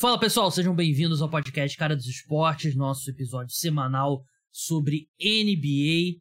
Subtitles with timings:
[0.00, 6.18] Fala pessoal, sejam bem-vindos ao podcast Cara dos Esportes, nosso episódio semanal sobre NBA.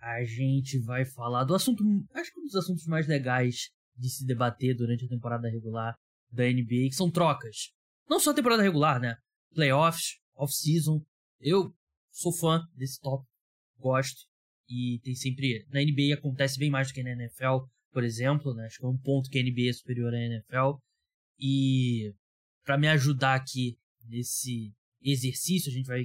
[0.00, 4.24] A gente vai falar do assunto, acho que um dos assuntos mais legais de se
[4.24, 5.94] debater durante a temporada regular
[6.32, 7.70] da NBA, que são trocas.
[8.08, 9.14] Não só a temporada regular, né?
[9.54, 10.98] Playoffs, off-season.
[11.38, 11.74] Eu
[12.10, 13.30] sou fã desse tópico,
[13.76, 14.22] gosto.
[14.66, 15.66] E tem sempre.
[15.68, 18.64] Na NBA acontece bem mais do que na NFL, por exemplo, né?
[18.64, 20.78] Acho que é um ponto que a NBA é superior à NFL.
[21.38, 22.14] E
[22.68, 26.02] para me ajudar aqui nesse exercício, a gente vai.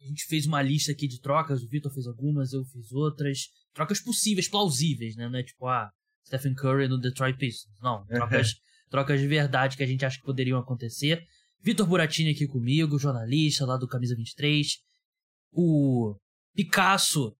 [0.00, 3.48] A gente fez uma lista aqui de trocas, o Vitor fez algumas, eu fiz outras.
[3.74, 5.28] Trocas possíveis, plausíveis, né?
[5.28, 5.90] Não é tipo, ah,
[6.24, 7.80] Stephen Curry no Detroit Pistons.
[7.82, 8.54] Não, trocas,
[8.88, 11.26] trocas de verdade que a gente acha que poderiam acontecer.
[11.60, 14.68] Vitor Buratini aqui comigo, jornalista lá do Camisa 23.
[15.50, 16.14] O
[16.54, 17.36] Picasso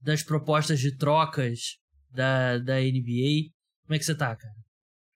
[0.00, 3.50] das propostas de trocas da, da NBA.
[3.82, 4.65] Como é que você tá, cara?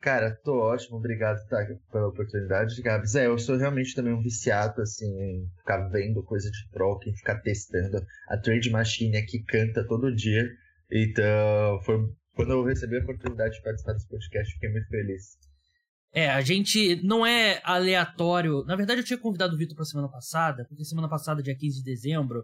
[0.01, 1.59] Cara, tô ótimo, obrigado tá,
[1.93, 3.15] pela oportunidade, Gabs.
[3.15, 7.15] É, eu sou realmente também um viciado, assim, em ficar vendo coisa de troca, em
[7.15, 8.03] ficar testando.
[8.29, 10.49] A Trade Machine aqui canta todo dia.
[10.91, 11.99] Então, foi
[12.35, 15.37] quando eu recebi a oportunidade de participar desse podcast, fiquei muito feliz.
[16.13, 18.65] É, a gente não é aleatório.
[18.65, 21.77] Na verdade, eu tinha convidado o Vitor pra semana passada, porque semana passada, dia 15
[21.77, 22.43] de dezembro,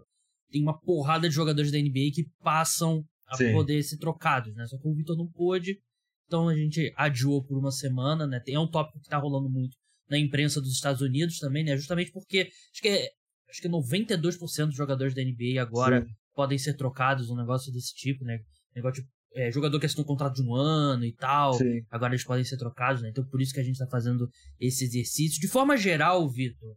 [0.51, 3.51] tem uma porrada de jogadores da NBA que passam a Sim.
[3.51, 4.65] poder ser trocados, né?
[4.67, 5.79] Só que o Vitor não pôde,
[6.27, 8.41] então a gente adiou por uma semana, né?
[8.47, 9.75] É um tópico que tá rolando muito
[10.09, 11.75] na imprensa dos Estados Unidos também, né?
[11.75, 13.09] Justamente porque acho que, é,
[13.49, 16.11] acho que 92% dos jogadores da NBA agora Sim.
[16.35, 18.39] podem ser trocados, um negócio desse tipo, né?
[18.75, 21.81] Negócio de é, jogador que assinou um contrato de um ano e tal, Sim.
[21.89, 23.09] agora eles podem ser trocados, né?
[23.09, 25.39] Então por isso que a gente está fazendo esse exercício.
[25.39, 26.75] De forma geral, Vitor,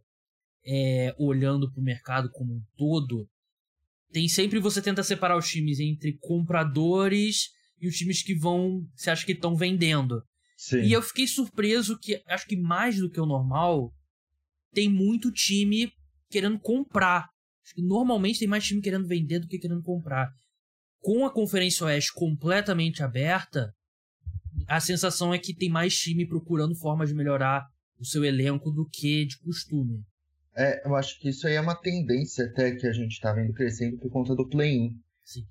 [0.65, 3.27] é, olhando para o mercado como um todo,
[4.11, 7.49] tem sempre você tenta separar os times entre compradores
[7.81, 10.21] e os times que vão, você acha que estão vendendo.
[10.55, 10.81] Sim.
[10.81, 13.91] E eu fiquei surpreso que acho que mais do que o normal
[14.71, 15.91] tem muito time
[16.29, 17.27] querendo comprar.
[17.65, 20.31] Acho que normalmente tem mais time querendo vender do que querendo comprar
[21.01, 23.73] com a Conferência Oeste completamente aberta,
[24.67, 27.65] a sensação é que tem mais time procurando formas de melhorar
[27.99, 30.03] o seu elenco do que de costume.
[30.55, 33.53] É, eu acho que isso aí é uma tendência até que a gente está vendo
[33.53, 34.91] crescendo por conta do play-in.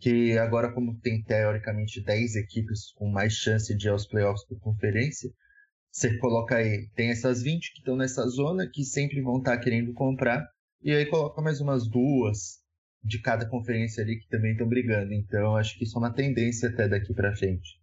[0.00, 4.58] Que agora, como tem teoricamente 10 equipes com mais chance de ir aos playoffs por
[4.60, 5.30] conferência,
[5.90, 9.62] você coloca aí, tem essas 20 que estão nessa zona, que sempre vão estar tá
[9.62, 10.46] querendo comprar,
[10.82, 12.60] e aí coloca mais umas duas,
[13.02, 15.12] de cada conferência ali que também estão brigando.
[15.12, 17.78] Então, acho que isso é uma tendência até daqui para frente.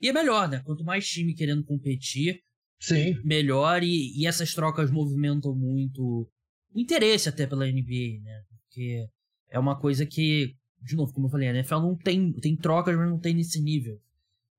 [0.00, 0.60] E é melhor, né?
[0.64, 2.40] Quanto mais time querendo competir,
[2.80, 3.18] Sim.
[3.24, 3.82] melhor.
[3.82, 6.28] E, e essas trocas movimentam muito
[6.72, 8.42] o interesse até pela NBA, né?
[8.48, 9.06] Porque
[9.50, 12.96] é uma coisa que, de novo, como eu falei, a NFL não tem, tem trocas,
[12.96, 14.00] mas não tem nesse nível.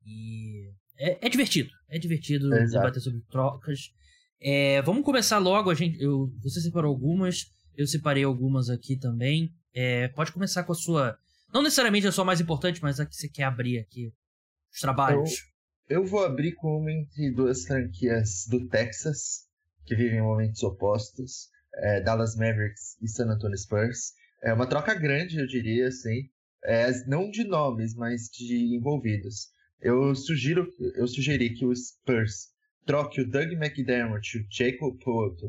[0.05, 1.69] E é, é divertido.
[1.88, 3.94] É divertido é debater sobre trocas.
[4.39, 5.69] É, vamos começar logo.
[5.69, 7.45] A gente, eu, você separou algumas,
[7.75, 9.53] eu separei algumas aqui também.
[9.73, 11.17] É, pode começar com a sua.
[11.53, 14.11] Não necessariamente a sua mais importante, mas a que você quer abrir aqui.
[14.73, 15.31] Os trabalhos.
[15.88, 19.47] Eu, eu vou abrir com uma entre duas franquias do Texas,
[19.85, 21.50] que vivem momentos opostos.
[21.75, 24.13] É, Dallas Mavericks e San Antonio Spurs.
[24.43, 26.29] É uma troca grande, eu diria, assim.
[26.63, 29.47] É, não de nomes, mas de envolvidos.
[29.79, 32.47] Eu sugiro, eu sugeri que o Spurs
[32.85, 35.47] troque o Doug McDermott, o Jacob Poeltl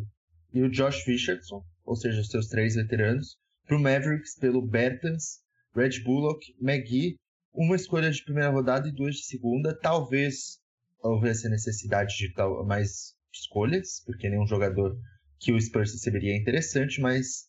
[0.53, 5.41] e o Josh Richardson, ou seja, os seus três veteranos, para o Mavericks pelo Bertans,
[5.75, 7.17] Red Bullock, McGee,
[7.53, 9.79] uma escolha de primeira rodada e duas de segunda.
[9.79, 10.59] Talvez
[11.03, 12.33] houvesse a necessidade de
[12.67, 14.97] mais escolhas, porque nenhum jogador
[15.39, 17.48] que o Spurs receberia é interessante, mas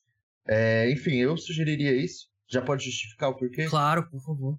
[0.49, 2.27] é, enfim, eu sugeriria isso.
[2.49, 3.65] Já pode justificar o porquê?
[3.65, 4.57] Claro, por favor.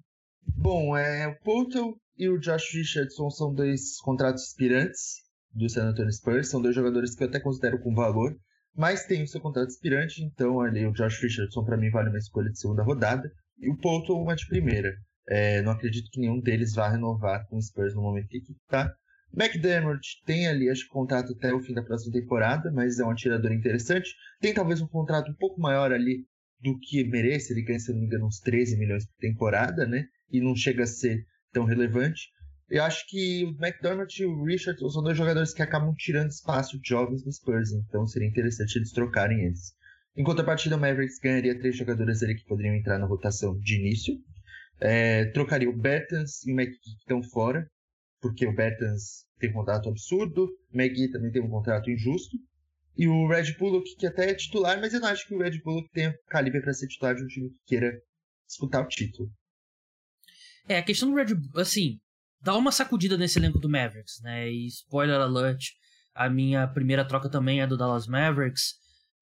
[0.57, 6.13] Bom, é, o Poulton e o Josh Richardson são dois contratos aspirantes do San Antonio
[6.13, 8.37] Spurs, são dois jogadores que eu até considero com valor
[8.77, 12.19] mas tem o seu contrato expirante, então ali o Josh Richardson para mim vale uma
[12.19, 14.91] escolha de segunda rodada e o Polton uma de primeira.
[15.29, 18.93] É, não acredito que nenhum deles vá renovar com o Spurs no momento que está.
[19.37, 23.11] McDermott tem ali, acho que contrato até o fim da próxima temporada, mas é um
[23.11, 24.15] atirador interessante.
[24.41, 26.25] Tem talvez um contrato um pouco maior ali
[26.61, 30.05] do que merece, ele ganha, se não me engano, uns 13 milhões por temporada, né?
[30.31, 32.29] E não chega a ser tão relevante.
[32.69, 36.81] Eu acho que o McDermott e o Richardson são dois jogadores que acabam tirando espaço
[36.81, 39.75] de jovens do Spurs, então seria interessante eles trocarem eles.
[40.17, 44.15] Em contrapartida, o Mavericks ganharia três jogadores ali que poderiam entrar na rotação de início.
[44.81, 47.69] É, trocaria o Bertans e o McGee que estão fora,
[48.21, 52.37] porque o Bertans tem um contrato absurdo, o McGee também tem um contrato injusto.
[52.97, 55.61] E o Red Bullock, que até é titular, mas eu não acho que o Red
[55.63, 57.93] Bullock tenha calibre para ser titular de um time que queira
[58.47, 59.31] disputar o título.
[60.69, 61.99] É, a questão do Red Bull, assim,
[62.43, 64.51] dá uma sacudida nesse elenco do Mavericks, né?
[64.51, 65.65] E spoiler alert,
[66.15, 68.75] A minha primeira troca também é do Dallas Mavericks,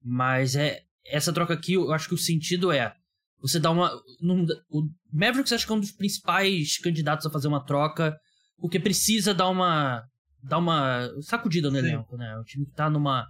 [0.03, 2.93] mas é essa troca aqui, eu acho que o sentido é
[3.41, 3.89] você dá uma.
[4.21, 8.15] Num, o Mavericks acho que é um dos principais candidatos a fazer uma troca,
[8.59, 10.03] porque precisa dar uma.
[10.43, 11.85] dar uma sacudida no Sim.
[11.85, 12.37] elenco, né?
[12.37, 13.27] O time que tá numa.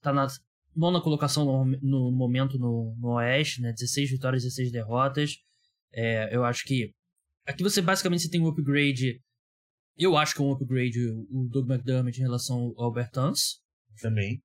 [0.00, 0.26] tá na
[0.74, 3.72] nona colocação no, no momento no, no Oeste, né?
[3.72, 5.36] 16 vitórias, 16 derrotas.
[5.92, 6.92] É, eu acho que.
[7.46, 9.20] Aqui você basicamente você tem um upgrade.
[9.96, 10.98] Eu acho que é um upgrade
[11.30, 13.60] o Doug McDermott em relação ao Bertans.
[14.00, 14.42] Também.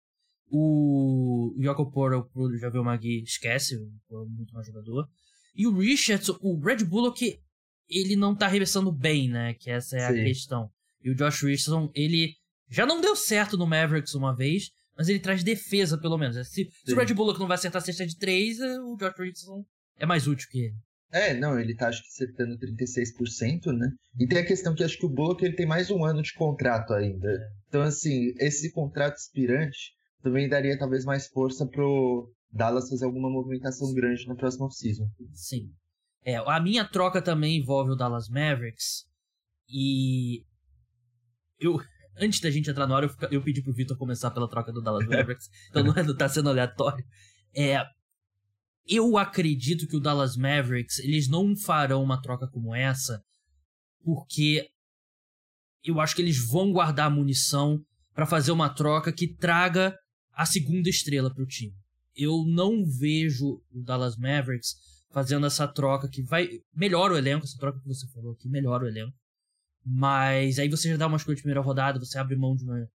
[0.52, 5.08] O Yoko Portal pro Javier Magui esquece, é muito mais jogador.
[5.56, 7.40] E o Richardson, o Red Bullock,
[7.90, 9.54] ele não tá arremessando bem, né?
[9.54, 10.22] Que essa é Sim.
[10.22, 10.70] a questão.
[11.04, 12.34] E o Josh Richardson, ele
[12.70, 16.36] já não deu certo no Mavericks uma vez, mas ele traz defesa, pelo menos.
[16.50, 19.18] Se, se o Red Bullock não vai acertar a cesta de 3, é, o Josh
[19.18, 19.66] Richardson
[19.98, 20.76] é mais útil que ele.
[21.12, 23.92] É, não, ele tá acho que acertando 36%, né?
[24.20, 26.34] E tem a questão que acho que o Bullock ele tem mais um ano de
[26.34, 27.28] contrato ainda.
[27.28, 27.50] É.
[27.68, 33.92] Então, assim, esse contrato expirante também daria talvez mais força pro Dallas fazer alguma movimentação
[33.94, 35.08] grande na próxima off-season.
[35.34, 35.72] Sim.
[36.30, 39.06] É, a minha troca também envolve o Dallas Mavericks.
[39.68, 40.44] E
[41.60, 41.80] eu
[42.20, 44.82] antes da gente entrar no ar, eu, eu pedi pro Vitor começar pela troca do
[44.82, 47.04] Dallas Mavericks, então não, é, não tá sendo aleatório.
[47.56, 47.84] É,
[48.88, 53.24] eu acredito que o Dallas Mavericks, eles não farão uma troca como essa,
[54.04, 54.70] porque
[55.84, 57.84] eu acho que eles vão guardar munição
[58.14, 59.98] para fazer uma troca que traga
[60.34, 61.74] a segunda estrela para o time.
[62.16, 64.76] Eu não vejo o Dallas Mavericks
[65.12, 66.48] fazendo essa troca que vai.
[66.74, 69.16] Melhora o elenco, essa troca que você falou aqui, melhora o elenco.
[69.86, 72.88] Mas aí você já dá uma escolha de primeira rodada, você abre mão de uma.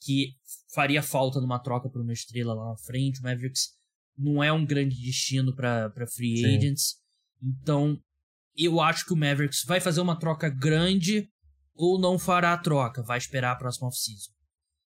[0.00, 0.34] que
[0.72, 3.20] faria falta numa troca por uma estrela lá na frente.
[3.20, 3.70] O Mavericks
[4.16, 6.56] não é um grande destino para free Sim.
[6.56, 6.96] agents.
[7.42, 7.98] Então,
[8.56, 11.28] eu acho que o Mavericks vai fazer uma troca grande
[11.74, 14.30] ou não fará a troca, vai esperar a próxima off-season.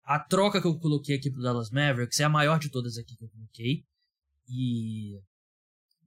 [0.04, 3.16] A troca que eu coloquei aqui pro Dallas Mavericks é a maior de todas aqui
[3.16, 3.84] que eu coloquei.
[4.46, 5.18] E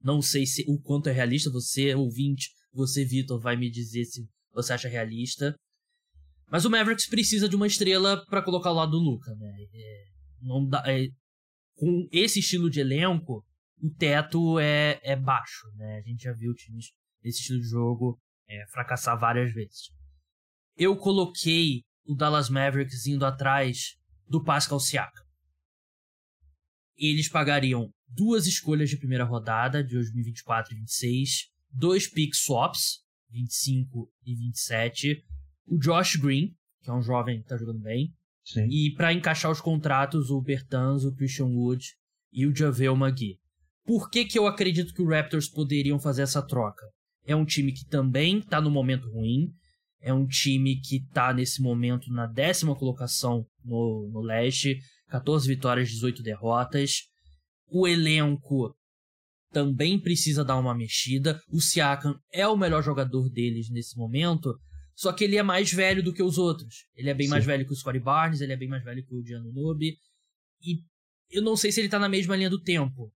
[0.02, 1.50] não sei se o quanto é realista.
[1.50, 5.54] Você, ouvinte, você, Vitor, vai me dizer se você acha realista.
[6.50, 9.52] Mas o Mavericks precisa de uma estrela para colocar ao lado do Luca, né?
[9.72, 10.04] É,
[10.40, 11.08] não dá, é,
[11.76, 13.44] com esse estilo de elenco,
[13.80, 15.98] o teto é, é baixo, né?
[15.98, 16.86] A gente já viu times
[17.22, 18.18] desse estilo de jogo
[18.48, 19.90] é, fracassar várias vezes.
[20.76, 23.96] Eu coloquei o Dallas Mavericks indo atrás
[24.26, 25.24] do Pascal Siakam.
[26.96, 33.00] Eles pagariam duas escolhas de primeira rodada de 2024 e 26, dois pick swaps,
[33.30, 35.24] 25 e 27,
[35.66, 38.14] o Josh Green, que é um jovem que está jogando bem,
[38.44, 38.66] Sim.
[38.70, 41.84] e para encaixar os contratos, o Bertans, o Christian Wood
[42.32, 43.38] e o Javel McGee.
[43.84, 46.86] Por que, que eu acredito que o Raptors poderiam fazer essa troca?
[47.24, 49.52] É um time que também está no momento ruim,
[50.00, 54.78] é um time que está nesse momento na décima colocação no, no leste,
[55.08, 57.08] 14 vitórias, 18 derrotas.
[57.70, 58.74] O elenco
[59.52, 61.40] também precisa dar uma mexida.
[61.50, 64.58] O Siakam é o melhor jogador deles nesse momento,
[64.94, 66.86] só que ele é mais velho do que os outros.
[66.94, 67.32] Ele é bem Sim.
[67.32, 69.96] mais velho que o Scottie Barnes, ele é bem mais velho que o Gianno Nobe.
[70.60, 70.82] E
[71.30, 73.12] eu não sei se ele tá na mesma linha do tempo.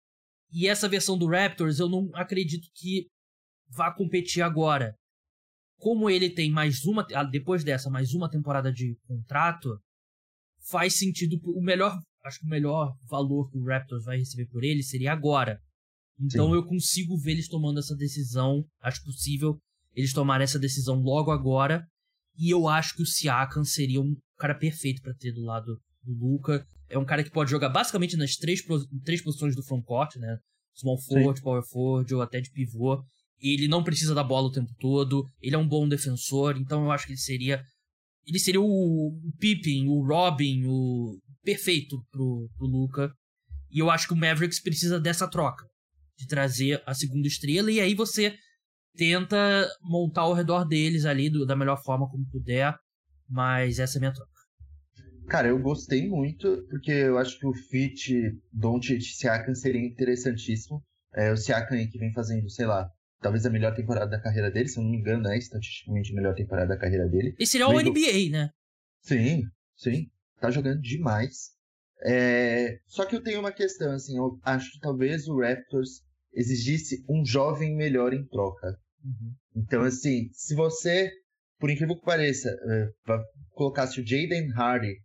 [0.52, 3.06] E essa versão do Raptors, eu não acredito que
[3.68, 4.94] vá competir agora
[5.80, 9.80] como ele tem mais uma, ah, depois dessa, mais uma temporada de contrato,
[10.70, 11.40] faz sentido.
[11.42, 15.12] O melhor, acho que o melhor valor que o Raptors vai receber por ele seria
[15.12, 15.58] agora.
[16.20, 16.54] Então Sim.
[16.54, 18.64] eu consigo ver eles tomando essa decisão.
[18.82, 19.58] Acho possível
[19.94, 21.84] eles tomarem essa decisão logo agora.
[22.38, 26.12] E eu acho que o Siakam seria um cara perfeito para ter do lado do
[26.14, 26.64] Luca.
[26.88, 28.62] É um cara que pode jogar basicamente nas três,
[29.04, 30.38] três posições do frontcourt, né?
[30.74, 31.44] Small forward, Sim.
[31.44, 33.02] power forward ou até de pivô
[33.40, 36.90] ele não precisa da bola o tempo todo, ele é um bom defensor, então eu
[36.90, 37.62] acho que ele seria.
[38.26, 43.12] Ele seria o, o Pippin, o Robin, o perfeito pro, pro Luca.
[43.70, 45.64] E eu acho que o Mavericks precisa dessa troca.
[46.18, 48.36] De trazer a segunda estrela, e aí você
[48.94, 52.74] tenta montar ao redor deles ali do, da melhor forma como puder.
[53.28, 54.30] Mas essa é a minha troca.
[55.28, 60.82] Cara, eu gostei muito, porque eu acho que o fit Doncic Siakam seria interessantíssimo.
[61.14, 64.68] É, o Siakam que vem fazendo, sei lá, talvez a melhor temporada da carreira dele,
[64.68, 67.34] se eu não me engano, é estatisticamente a melhor temporada da carreira dele.
[67.38, 68.50] E seria o NBA, né?
[69.02, 69.44] Sim,
[69.76, 70.10] sim.
[70.40, 71.50] Tá jogando demais.
[72.02, 72.78] É...
[72.86, 77.24] Só que eu tenho uma questão, assim, eu acho que talvez o Raptors exigisse um
[77.24, 78.78] jovem melhor em troca.
[79.04, 79.34] Uhum.
[79.56, 81.10] Então, assim, se você,
[81.58, 83.22] por incrível que pareça, uh,
[83.54, 84.96] colocasse o Jaden Hardy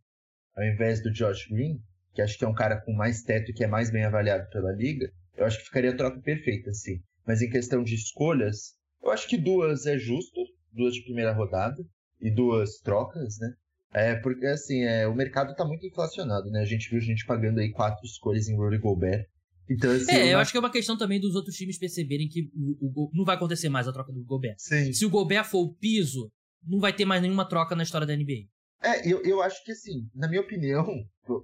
[0.56, 1.80] ao invés do Josh Green,
[2.13, 4.50] que acho que é um cara com mais teto e que é mais bem avaliado
[4.50, 7.01] pela liga, eu acho que ficaria a troca perfeita, assim.
[7.27, 10.39] Mas em questão de escolhas, eu acho que duas é justo,
[10.72, 11.84] duas de primeira rodada
[12.22, 13.54] e duas trocas, né?
[13.96, 16.60] É, porque assim, é, o mercado tá muito inflacionado, né?
[16.60, 19.25] A gente viu gente pagando aí quatro escolhas em Rudy Gobert.
[19.70, 22.52] Então, assim, é, eu acho que é uma questão também dos outros times perceberem que
[22.54, 24.56] o, o, não vai acontecer mais a troca do Gobert.
[24.58, 24.92] Sim.
[24.92, 26.30] Se o Gobert for o piso,
[26.62, 28.50] não vai ter mais nenhuma troca na história da NBA.
[28.84, 30.86] É, eu, eu acho que assim, na minha opinião,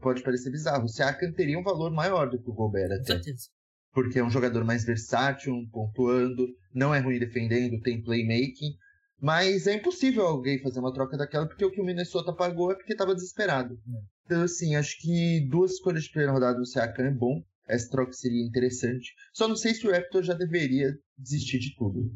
[0.01, 2.97] pode parecer bizarro, o Siakam teria um valor maior do que o Gobert até.
[2.97, 3.47] Com certeza.
[3.93, 8.75] Porque é um jogador mais versátil, pontuando, não é ruim defendendo, tem playmaking.
[9.21, 12.75] Mas é impossível alguém fazer uma troca daquela, porque o que o Minnesota pagou é
[12.75, 13.75] porque estava desesperado.
[13.75, 14.01] É.
[14.25, 17.43] Então, assim, acho que duas escolhas de primeira rodada do Siakam é bom.
[17.67, 19.13] Essa troca seria interessante.
[19.31, 22.11] Só não sei se o Raptor já deveria desistir de tudo.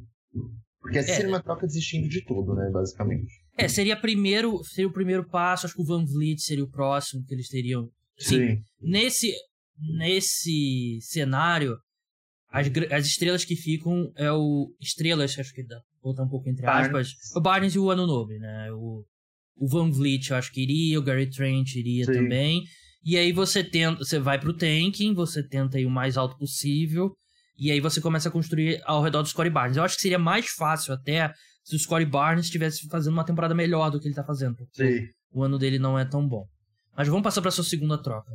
[0.81, 1.15] Porque essa é.
[1.15, 3.31] seria uma troca desistindo de tudo, né, basicamente.
[3.57, 7.23] É, seria primeiro, seria o primeiro passo, acho que o Van Vliet seria o próximo
[7.25, 7.89] que eles teriam.
[8.17, 8.37] Sim.
[8.37, 8.63] Sim.
[8.81, 9.33] Nesse,
[9.97, 11.77] nesse cenário,
[12.55, 14.73] as, as estrelas que ficam é o.
[14.79, 16.91] Estrelas, acho que dá botar um pouco entre aspas.
[16.91, 17.35] Barnes.
[17.35, 18.71] O Barnes e o Ano Nobre, né?
[18.71, 19.03] O,
[19.57, 22.13] o Van Vliet eu acho que iria, o Gary Trent iria Sim.
[22.13, 22.63] também.
[23.03, 27.13] E aí você tenta, você vai pro tanking, você tenta ir o mais alto possível,
[27.57, 29.77] e aí você começa a construir ao redor do Scottie Barnes.
[29.77, 31.31] Eu acho que seria mais fácil até
[31.63, 35.07] se o Scottie Barnes estivesse fazendo uma temporada melhor do que ele tá fazendo, Sim.
[35.31, 36.47] o ano dele não é tão bom.
[36.95, 38.31] Mas vamos passar para sua segunda troca.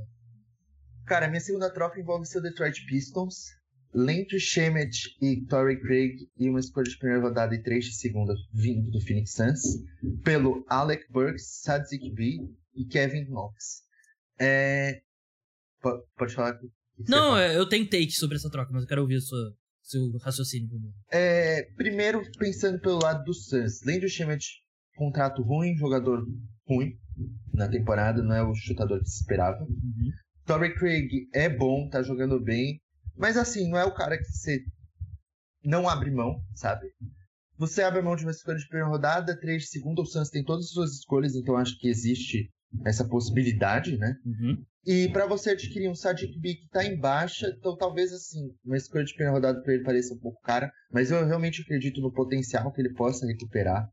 [1.07, 3.60] Cara, minha segunda troca envolve o seu Detroit Pistons.
[3.93, 8.35] Landry Shemet e Torrey Craig e uma escolha de primeira rodada e três de segunda
[8.53, 9.63] vindo do Phoenix Suns
[10.23, 13.83] pelo Alec Burks, Sadzik B e Kevin Knox.
[14.39, 15.03] É...
[16.17, 16.59] Pode falar?
[17.09, 19.39] Não, é, eu tenho take sobre essa troca, mas eu quero ouvir o seu,
[19.83, 20.97] seu raciocínio primeiro.
[21.11, 23.83] É, primeiro, pensando pelo lado do Suns.
[23.85, 24.45] Landry Shemet,
[24.97, 26.25] contrato ruim, jogador
[26.69, 26.97] ruim
[27.53, 29.63] na temporada, não é o chutador que se esperava.
[29.63, 30.11] Uhum.
[30.47, 32.81] Torrey Craig é bom, tá jogando bem,
[33.17, 34.61] mas assim, não é o cara que você
[35.65, 36.87] não abre mão, sabe?
[37.59, 40.43] Você abre mão de uma escolha de primeira rodada, três de segunda, o Suns tem
[40.43, 42.49] todas as suas escolhas, então acho que existe
[42.87, 44.15] essa possibilidade, né?
[44.25, 44.65] Uhum.
[44.87, 48.77] E para você adquirir um Sadiq B que tá em baixa, então talvez assim, uma
[48.77, 52.13] escolha de primeira rodada para ele pareça um pouco cara, mas eu realmente acredito no
[52.13, 53.87] potencial que ele possa recuperar.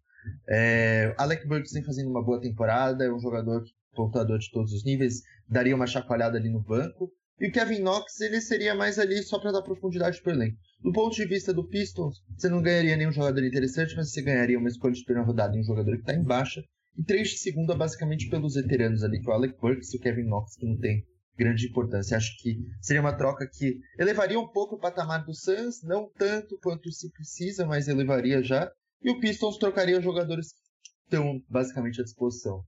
[0.47, 4.85] É, Alec Burks vem fazendo uma boa temporada, é um jogador pontuador de todos os
[4.85, 7.11] níveis, daria uma chacoalhada ali no banco.
[7.39, 10.57] E o Kevin Knox, ele seria mais ali só para dar profundidade pro elenco.
[10.83, 14.57] Do ponto de vista do Pistons, você não ganharia nenhum jogador interessante, mas você ganharia
[14.57, 16.63] uma escolha de primeira rodada em um jogador que está em baixa.
[16.97, 19.99] E três de segunda, basicamente, pelos veteranos ali, que é o Alec Burks e o
[19.99, 21.05] Kevin Knox, que não tem
[21.37, 22.17] grande importância.
[22.17, 26.57] Acho que seria uma troca que elevaria um pouco o patamar do Suns, não tanto
[26.59, 28.71] quanto se precisa, mas elevaria já.
[29.03, 30.59] E o Pistons trocaria jogadores que
[31.03, 32.63] estão basicamente à disposição.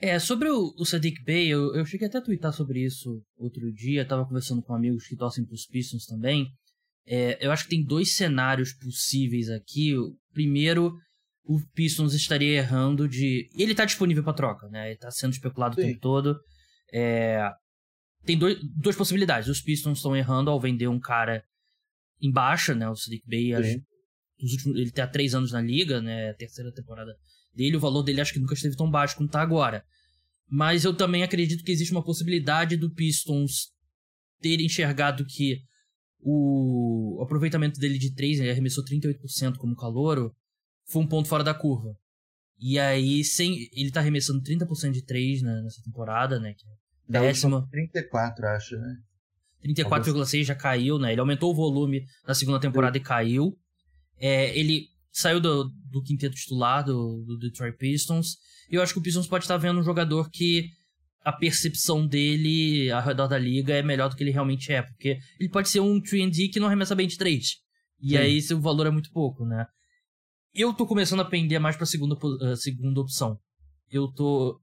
[0.00, 3.72] É, sobre o, o Sadiq Bey, eu, eu cheguei até a twittar sobre isso outro
[3.72, 6.52] dia, tava conversando com amigos que torcem pros Pistons também.
[7.06, 9.96] É, eu acho que tem dois cenários possíveis aqui.
[9.96, 10.94] O primeiro,
[11.44, 13.48] o Pistons estaria errando de.
[13.56, 14.90] Ele tá disponível para troca, né?
[14.90, 15.80] Ele tá sendo especulado Sim.
[15.80, 16.40] o tempo todo.
[16.92, 17.50] É...
[18.24, 19.48] Tem dois, duas possibilidades.
[19.48, 21.44] Os Pistons estão errando ao vender um cara
[22.20, 22.88] em baixa, né?
[22.88, 23.54] O Sadiq Bey.
[23.54, 26.32] Últimos, ele tem há três anos na liga, né?
[26.34, 27.14] Terceira temporada
[27.54, 29.84] dele, o valor dele acho que nunca esteve tão baixo como está agora.
[30.48, 33.72] Mas eu também acredito que existe uma possibilidade do Pistons
[34.40, 35.62] ter enxergado que
[36.20, 40.34] o aproveitamento dele de 3, ele arremessou 38% como calouro,
[40.86, 41.94] foi um ponto fora da curva.
[42.58, 46.54] E aí, sem ele tá arremessando 30% de 3 né, nessa temporada, né?
[46.54, 47.68] Que é décima.
[47.70, 48.96] 34, acho, né?
[49.66, 51.12] 34,6 já caiu, né?
[51.12, 53.58] Ele aumentou o volume na segunda temporada e caiu.
[54.18, 58.36] É, ele saiu do, do quinteto titular do, do Detroit Pistons.
[58.68, 60.68] E eu acho que o Pistons pode estar vendo um jogador que
[61.24, 64.82] a percepção dele ao redor da liga é melhor do que ele realmente é.
[64.82, 67.46] Porque ele pode ser um 3D que não arremessa bem de 3.
[68.00, 68.16] E Sim.
[68.16, 69.64] aí o valor é muito pouco, né?
[70.52, 73.38] Eu tô começando a pender mais pra segunda, uh, segunda opção.
[73.90, 74.60] Eu tô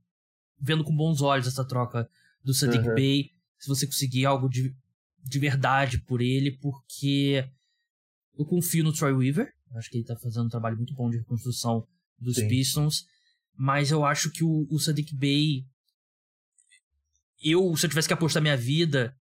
[0.59, 2.07] vendo com bons olhos essa troca
[2.43, 2.93] do Sadiq uhum.
[2.93, 3.29] Bey.
[3.57, 4.75] Se você conseguir algo de,
[5.23, 7.45] de verdade por ele, porque
[8.37, 9.49] eu confio no Troy Weaver.
[9.75, 11.85] Acho que ele tá fazendo um trabalho muito bom de reconstrução
[12.19, 12.47] dos Sim.
[12.47, 13.05] Pistons.
[13.55, 15.65] Mas eu acho que o, o Sadiq Bey.
[17.43, 19.15] Eu, se eu tivesse que apostar minha vida,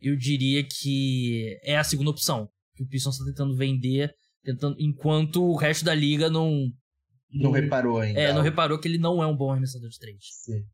[0.00, 2.48] eu diria que é a segunda opção.
[2.74, 4.14] Que o Pistons tá tentando vender,
[4.44, 6.50] tentando, enquanto o resto da liga não.
[7.30, 8.20] Não, não reparou ainda.
[8.20, 10.18] É, não reparou que ele não é um bom arremessador de três.
[10.44, 10.64] Sim.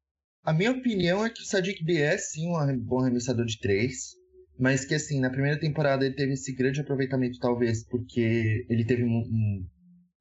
[0.42, 4.16] A minha opinião é que o Sadiq Bey é sim um bom arremessador de três.
[4.58, 9.04] Mas que assim, na primeira temporada ele teve esse grande aproveitamento, talvez, porque ele teve
[9.04, 9.66] um, um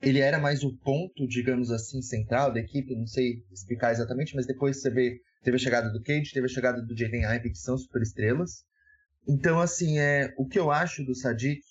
[0.02, 4.48] ele era mais o ponto, digamos assim, central da equipe, não sei explicar exatamente, mas
[4.48, 7.58] depois você vê, teve a chegada do Cage, teve a chegada do Jaden Ive, que
[7.58, 8.64] são super estrelas.
[9.28, 11.62] Então, assim, é, o que eu acho do Sadiq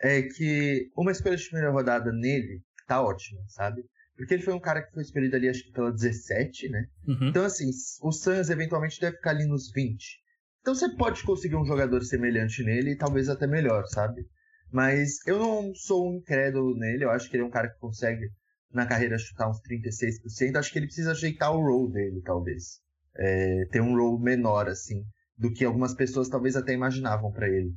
[0.00, 3.82] é que uma escolha de primeira rodada nele tá ótima, sabe?
[4.16, 6.86] Porque ele foi um cara que foi escolhido ali, acho que pela 17, né?
[7.08, 7.28] Uhum.
[7.28, 7.68] Então, assim,
[8.02, 10.21] o Suns eventualmente deve ficar ali nos 20.
[10.62, 14.24] Então você pode conseguir um jogador semelhante nele e talvez até melhor, sabe?
[14.72, 17.78] Mas eu não sou um incrédulo nele, eu acho que ele é um cara que
[17.78, 18.30] consegue
[18.72, 20.56] na carreira chutar uns 36%.
[20.56, 22.80] Acho que ele precisa ajeitar o role dele, talvez.
[23.14, 25.04] É, ter um role menor, assim,
[25.36, 27.74] do que algumas pessoas talvez até imaginavam para ele.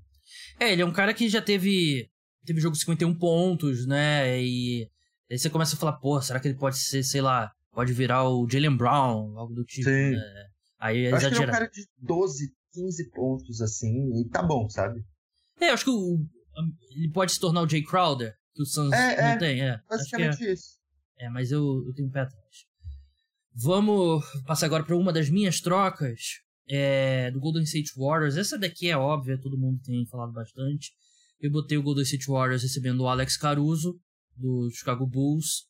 [0.60, 2.10] É, ele é um cara que já teve.
[2.46, 4.40] Teve jogo 51 pontos, né?
[4.42, 4.88] E
[5.30, 8.30] aí você começa a falar, pô, será que ele pode ser, sei lá, pode virar
[8.30, 10.12] o Jalen Brown, algo do tipo, Sim.
[10.12, 10.46] né?
[10.80, 11.52] Aí é eu acho que ele é um exagerado.
[11.52, 15.02] cara de 12, 15 pontos, assim, e tá bom, sabe?
[15.60, 16.20] É, eu acho que o,
[16.92, 19.68] ele pode se tornar o Jay Crowder, que o Suns É, não é, tem, é.
[19.68, 19.80] É.
[19.90, 20.78] Basicamente isso.
[21.18, 22.56] É, mas eu, eu tenho um pé atrás.
[23.54, 26.20] Vamos passar agora para uma das minhas trocas
[26.68, 28.36] é, do Golden State Warriors.
[28.36, 30.92] Essa daqui é óbvia, todo mundo tem falado bastante.
[31.40, 33.98] Eu botei o Golden State Warriors recebendo o Alex Caruso,
[34.36, 35.66] do Chicago Bulls,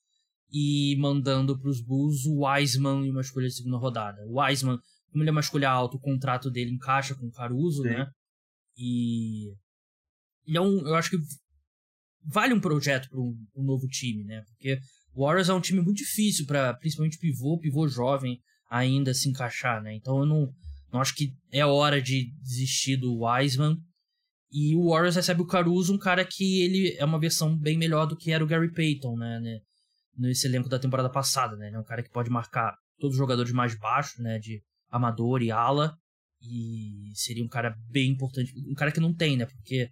[0.51, 4.25] e mandando para os Bulls o Wiseman e uma escolha de segunda rodada.
[4.27, 4.79] O Wiseman,
[5.15, 7.89] como ele é uma escolha alta, o contrato dele encaixa com o Caruso, Sim.
[7.89, 8.11] né?
[8.75, 9.47] E
[10.45, 11.17] ele é um, eu acho que
[12.21, 14.43] vale um projeto para um, um novo time, né?
[14.45, 14.77] Porque
[15.13, 19.81] o Warriors é um time muito difícil para principalmente pivô, pivô jovem ainda se encaixar,
[19.81, 19.95] né?
[19.95, 20.53] Então eu não,
[20.91, 23.77] não acho que é hora de desistir do Wiseman.
[24.51, 28.05] E o Warriors recebe o Caruso, um cara que ele é uma versão bem melhor
[28.05, 29.39] do que era o Gary Payton, né?
[29.39, 29.59] né?
[30.17, 31.67] Nesse elenco da temporada passada, né?
[31.67, 34.39] Ele é um cara que pode marcar todos os jogadores mais baixos, né?
[34.39, 34.61] De
[34.95, 35.95] amador e ala.
[36.41, 38.53] E seria um cara bem importante.
[38.69, 39.45] Um cara que não tem, né?
[39.45, 39.89] Porque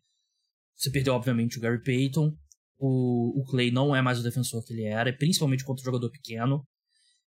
[0.76, 2.36] você perdeu, obviamente, o Gary Payton.
[2.78, 6.10] O, o Clay não é mais o defensor que ele era, principalmente contra o jogador
[6.10, 6.66] pequeno.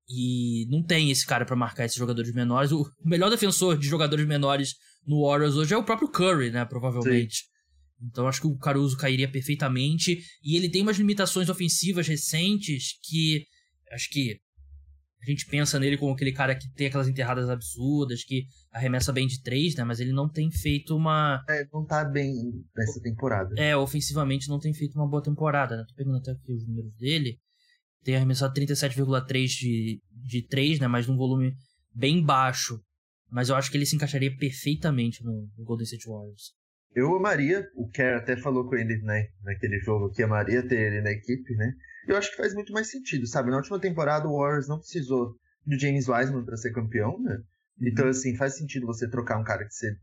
[0.07, 2.71] E não tem esse cara para marcar esses jogadores menores.
[2.71, 6.65] O melhor defensor de jogadores menores no Warriors hoje é o próprio Curry, né?
[6.65, 7.43] Provavelmente.
[8.01, 10.19] Então acho que o Caruso cairia perfeitamente.
[10.43, 13.45] E ele tem umas limitações ofensivas recentes que
[13.91, 14.39] acho que
[15.21, 19.27] a gente pensa nele como aquele cara que tem aquelas enterradas absurdas, que arremessa bem
[19.27, 19.83] de três, né?
[19.83, 21.43] Mas ele não tem feito uma.
[21.49, 22.33] É, não tá bem
[22.75, 23.53] nessa temporada.
[23.57, 25.83] É, ofensivamente não tem feito uma boa temporada, né?
[25.87, 27.37] Tô pegando até aqui os números dele.
[28.03, 30.87] Tem arremessado 37,3 de, de 3, né?
[30.87, 31.53] Mas num volume
[31.93, 32.79] bem baixo.
[33.29, 36.53] Mas eu acho que ele se encaixaria perfeitamente no, no Golden State Warriors.
[36.95, 41.01] Eu amaria, o Kerr até falou com ele né, naquele jogo que amaria ter ele
[41.01, 41.71] na equipe, né?
[42.09, 43.51] Eu acho que faz muito mais sentido, sabe?
[43.51, 47.37] Na última temporada o Warriors não precisou do James Wiseman para ser campeão, né?
[47.81, 49.95] Então, assim, faz sentido você trocar um cara que você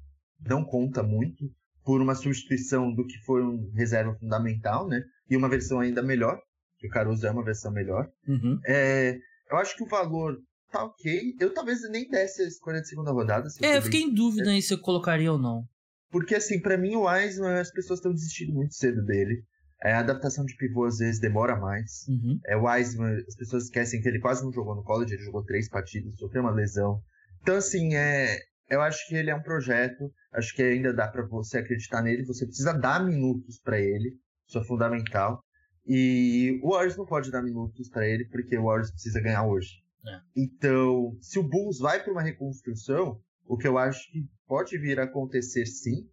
[0.48, 1.50] não conta muito
[1.84, 5.02] por uma substituição do que foi um reserva fundamental, né?
[5.28, 6.40] E uma versão ainda melhor,
[6.78, 8.08] que o Caruso é uma versão melhor.
[8.26, 8.58] Uhum.
[8.64, 9.18] É,
[9.50, 10.38] eu acho que o valor
[10.70, 11.34] tá ok.
[11.40, 13.48] Eu talvez nem desse a escolha de segunda rodada.
[13.50, 15.64] se É, eu fiquei em dúvida em se eu colocaria ou não.
[16.10, 19.44] porque, assim, pra mim, o Wiseman, as pessoas estão desistindo muito cedo dele.
[19.82, 22.06] É, a adaptação de pivô, às vezes, demora mais.
[22.08, 22.40] Uhum.
[22.46, 25.44] É, o Wiseman, as pessoas esquecem que ele quase não jogou no college, ele jogou
[25.44, 27.00] três partidas, sofreu uma lesão.
[27.42, 28.38] Então, assim, é,
[28.70, 32.24] eu acho que ele é um projeto, acho que ainda dá pra você acreditar nele,
[32.24, 35.42] você precisa dar minutos pra ele, isso é fundamental.
[35.86, 39.70] E o Warriors não pode dar minutos pra ele, porque o Warriors precisa ganhar hoje.
[40.06, 40.20] É.
[40.36, 44.98] Então, se o Bulls vai pra uma reconstrução, o que eu acho que pode vir
[44.98, 46.08] a acontecer sim,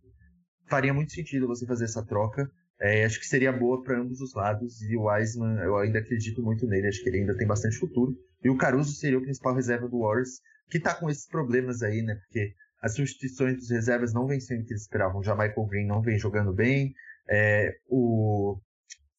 [0.67, 2.49] faria muito sentido você fazer essa troca.
[2.83, 4.81] É, acho que seria boa para ambos os lados.
[4.81, 8.13] E o Wiseman, eu ainda acredito muito nele, acho que ele ainda tem bastante futuro.
[8.43, 12.01] E o Caruso seria o principal reserva do Warriors, que tá com esses problemas aí,
[12.01, 12.15] né?
[12.15, 15.23] Porque as substituições dos reservas não vêm sendo o que eles esperavam.
[15.23, 16.93] Já Michael Green não vem jogando bem.
[17.29, 18.59] É, o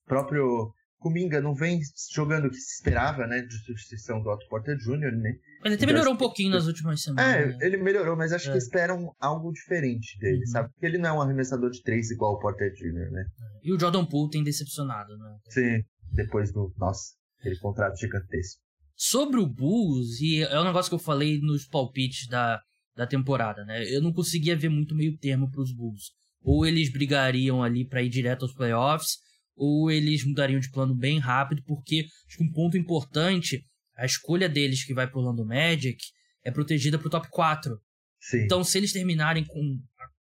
[0.04, 1.80] próprio Kuminga não vem
[2.12, 3.40] jogando o que se esperava, né?
[3.40, 5.38] De substituição do Otto Porter Jr., né?
[5.64, 7.54] Ele até melhorou um pouquinho nas últimas semanas.
[7.60, 8.52] É, ele melhorou, mas acho É.
[8.52, 10.46] que esperam algo diferente dele, Uhum.
[10.46, 10.68] sabe?
[10.72, 13.24] Porque ele não é um arremessador de três igual o Porter Jr., né?
[13.62, 15.36] E o Jordan Poole tem decepcionado, né?
[15.48, 16.72] Sim, depois do.
[16.76, 18.60] Nossa, aquele contrato gigantesco.
[18.96, 22.60] Sobre o Bulls, e é um negócio que eu falei nos palpites da,
[22.94, 23.82] da temporada, né?
[23.92, 26.10] Eu não conseguia ver muito meio termo pros Bulls.
[26.42, 29.16] Ou eles brigariam ali pra ir direto aos playoffs,
[29.56, 33.64] ou eles mudariam de plano bem rápido, porque acho que um ponto importante,
[33.96, 35.98] a escolha deles que vai pro Orlando Magic
[36.42, 37.80] é protegida pro top 4.
[38.20, 38.44] Sim.
[38.44, 39.78] Então, se eles terminarem com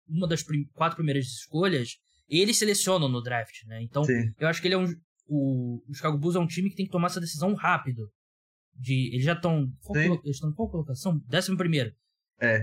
[0.08, 1.98] uma das prim- quatro primeiras escolhas,
[2.30, 3.82] eles selecionam no draft, né?
[3.82, 4.32] Então, Sim.
[4.40, 4.88] eu acho que ele é um.
[5.28, 8.10] O, o Chicago Bulls é um time que tem que tomar essa decisão rápido.
[8.76, 9.72] De, eles já estão.
[10.24, 11.20] Eles estão em qual colocação?
[11.28, 11.92] Décimo primeiro.
[12.42, 12.62] É.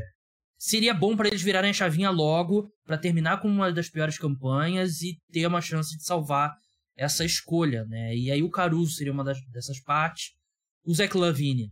[0.58, 5.00] Seria bom pra eles virarem a chavinha logo, pra terminar com uma das piores campanhas
[5.00, 6.54] e ter uma chance de salvar
[6.96, 8.14] essa escolha, né?
[8.14, 10.32] E aí o Caruso seria uma das, dessas partes.
[10.84, 11.70] O Zach Lavine,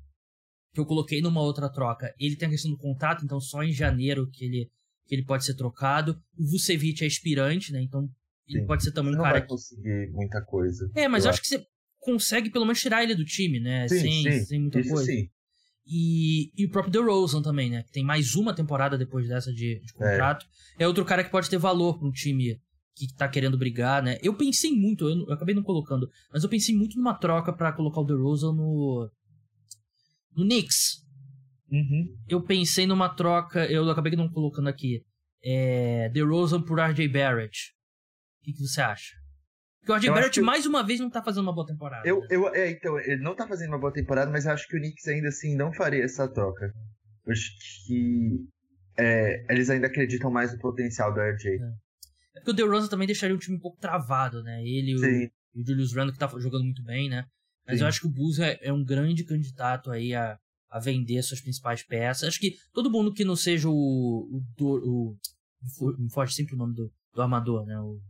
[0.72, 3.72] que eu coloquei numa outra troca, ele tem a questão do contrato, então só em
[3.72, 4.70] janeiro que ele,
[5.06, 6.20] que ele pode ser trocado.
[6.38, 7.82] O Vucevic é aspirante, né?
[7.82, 8.08] Então
[8.46, 8.66] ele Sim.
[8.66, 10.90] pode ser também um não cara vai conseguir muita coisa.
[10.94, 11.64] é, mas eu, acho que você
[11.98, 13.86] consegue pelo menos tirar ele do time, né?
[13.88, 15.04] Sim, sem, sim, sem muita coisa.
[15.04, 15.28] sim.
[15.90, 17.82] E, e o próprio DeRozan também, né?
[17.82, 20.46] Que tem mais uma temporada depois dessa de, de contrato.
[20.78, 20.86] É.
[20.86, 22.60] outro cara que pode ter valor para um time
[22.98, 24.18] que tá querendo brigar, né?
[24.22, 27.72] Eu pensei muito, eu, eu, acabei não colocando, mas eu pensei muito numa troca para
[27.72, 29.10] colocar o DeRozan no
[30.34, 31.04] no Knicks.
[31.70, 32.16] Uhum.
[32.28, 35.02] Eu pensei numa troca, eu acabei não colocando aqui.
[35.44, 37.72] É, DeRozan por RJ Barrett.
[38.40, 39.14] O que, que você acha?
[39.80, 42.06] Porque o RJ Barrett, mais uma vez, não tá fazendo uma boa temporada.
[42.08, 42.26] Eu, né?
[42.30, 44.80] eu, é, então, ele não tá fazendo uma boa temporada, mas eu acho que o
[44.80, 46.72] Knicks ainda assim não faria essa troca.
[47.24, 47.50] Eu acho
[47.86, 48.46] que
[48.98, 51.50] é, eles ainda acreditam mais no potencial do RJ.
[51.50, 51.87] É.
[52.38, 54.62] é porque o DeRozan também deixaria o time um pouco travado, né?
[54.62, 54.96] Ele e
[55.56, 57.24] o, o Julius Randle, que tá jogando muito bem, né?
[57.66, 57.82] Mas Sim.
[57.82, 60.38] eu acho que o Bulls é, é, um grande candidato aí a,
[60.70, 62.28] a vender suas principais peças.
[62.28, 63.72] Acho que todo mundo que não seja o.
[63.72, 65.16] o, o,
[65.80, 67.78] o me foge sempre o nome do, do armador, né?
[67.78, 68.00] O...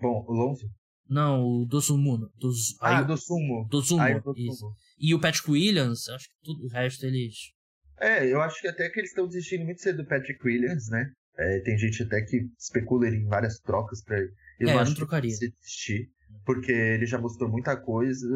[0.00, 0.70] Bom, o Lonzo?
[1.08, 2.30] Não, o Dosumu.
[2.38, 3.68] Dos, ah, aí, Dosumu.
[3.68, 4.72] Dosumu, aí, isso.
[4.98, 7.52] E o Patrick Williams, acho que tudo o resto eles.
[8.00, 11.12] É, eu acho que até que eles estão desistindo muito cedo do Patrick Williams, né?
[11.36, 14.32] É, tem gente até que especula em várias trocas pra ele.
[14.60, 15.30] Eu é, não trocaria.
[15.30, 16.10] que desistir,
[16.44, 18.26] porque ele já mostrou muita coisa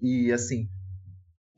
[0.00, 0.68] e, assim,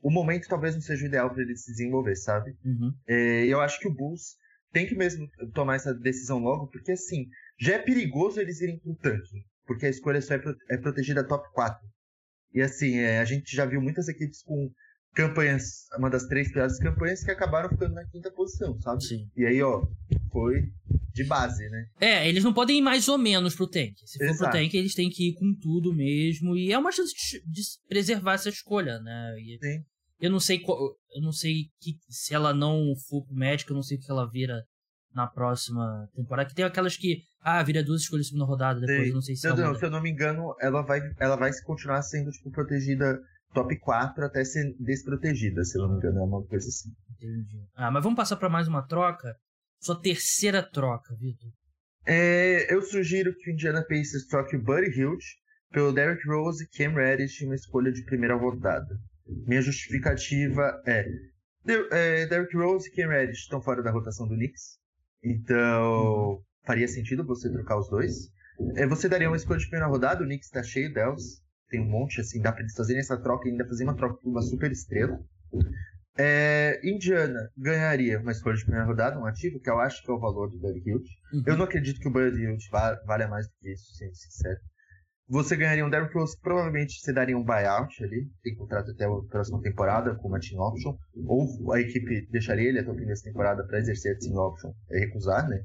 [0.01, 2.51] o momento talvez não seja o ideal para ele se desenvolver, sabe?
[2.65, 2.93] Uhum.
[3.07, 4.35] É, eu acho que o Bulls
[4.73, 8.95] tem que mesmo tomar essa decisão logo, porque, assim, já é perigoso eles irem pro
[8.95, 11.79] tanque porque a escolha só é, pro, é protegida top 4.
[12.55, 14.71] E assim, é, a gente já viu muitas equipes com
[15.13, 15.63] campanhas,
[15.97, 19.03] uma das três piores campanhas, que acabaram ficando na quinta posição, sabe?
[19.03, 19.29] Sim.
[19.35, 19.85] E aí, ó,
[20.31, 20.63] foi
[21.13, 21.85] de base, né?
[21.99, 23.93] É, eles não podem ir mais ou menos pro tank.
[24.05, 24.51] Se for Exato.
[24.51, 26.55] pro tank, eles têm que ir com tudo mesmo.
[26.55, 27.13] E é uma chance
[27.45, 29.35] de, preservar essa escolha, né?
[29.39, 29.83] E Sim.
[30.19, 30.61] Eu não sei
[31.15, 34.11] eu não sei que, se ela não for pro médico, eu não sei o que
[34.11, 34.63] ela vira
[35.13, 36.49] na próxima temporada.
[36.49, 39.13] Que tem aquelas que, ah, vira duas escolhas segunda rodada depois, Sim.
[39.13, 42.01] não sei se não, não, Se eu não me engano, ela vai, ela vai continuar
[42.01, 43.17] sendo, tipo, protegida
[43.53, 46.89] top 4 até ser desprotegida, se não me engano, é uma coisa assim.
[47.11, 47.65] Entendi.
[47.75, 49.35] Ah, mas vamos passar para mais uma troca?
[49.79, 51.49] Sua terceira troca, Vitor.
[52.05, 55.23] É, eu sugiro que o Indiana Pacers troque o Buddy Hield
[55.71, 58.99] pelo Derrick Rose e Cam Reddish em uma escolha de primeira rodada.
[59.45, 61.05] Minha justificativa é,
[61.91, 64.79] é Derrick Rose e Cam Reddish estão fora da rotação do Knicks.
[65.23, 68.31] Então, faria sentido você trocar os dois.
[68.75, 71.41] É, você daria uma escolha de primeira rodada, o Knicks tá cheio delas.
[71.69, 74.19] Tem um monte, assim, dá pra eles fazerem essa troca e ainda fazer uma troca
[74.21, 75.19] com uma super estrela.
[76.17, 80.13] É, Indiana ganharia uma escolha de primeira rodada, um ativo, que eu acho que é
[80.13, 81.05] o valor do Buddy Hield.
[81.31, 81.43] Uhum.
[81.45, 82.69] Eu não acredito que o Buddy Hield
[83.05, 84.59] valha mais do que isso, sendo sincero.
[85.29, 89.09] Você ganharia um Derrick Rose, provavelmente você daria um buyout ali, tem contrato até a
[89.29, 93.25] próxima temporada com uma team option, ou a equipe deixaria ele até o fim dessa
[93.25, 95.63] temporada para exercer a team option e recusar, né?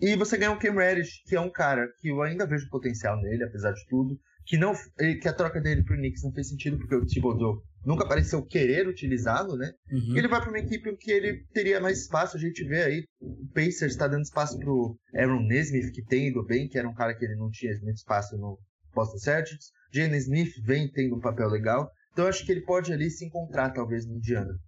[0.00, 3.16] E você ganha um Cam Reddish, que é um cara que eu ainda vejo potencial
[3.20, 4.18] nele, apesar de tudo,
[4.48, 4.72] que não
[5.20, 8.88] que a troca dele pro Knicks não fez sentido porque o Thibodeau nunca pareceu querer
[8.88, 9.70] utilizá-lo, né?
[9.92, 10.16] Uhum.
[10.16, 13.46] Ele vai para uma equipe que ele teria mais espaço, a gente vê aí o
[13.52, 17.14] Pacers está dando espaço pro Aaron Nesmith, que tem ido bem, que era um cara
[17.14, 18.58] que ele não tinha muito espaço no
[18.94, 19.70] Boston Celtics.
[19.92, 21.90] Jalen Smith vem tendo um papel legal.
[22.12, 24.58] Então eu acho que ele pode ali se encontrar, talvez, no Indiana.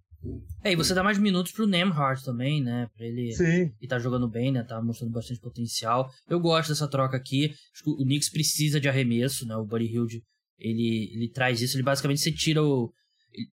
[0.62, 2.88] É, e você dá mais minutos pro Nemhard também, né?
[2.94, 3.33] Pra ele.
[3.33, 3.72] Sim.
[3.80, 4.62] E tá jogando bem, né?
[4.62, 6.11] Tá mostrando bastante potencial.
[6.28, 7.54] Eu gosto dessa troca aqui.
[7.72, 9.56] Acho que o Knicks precisa de arremesso, né?
[9.56, 10.22] O Buddy Hilde,
[10.59, 11.76] ele, ele traz isso.
[11.76, 12.92] Ele basicamente se tira o.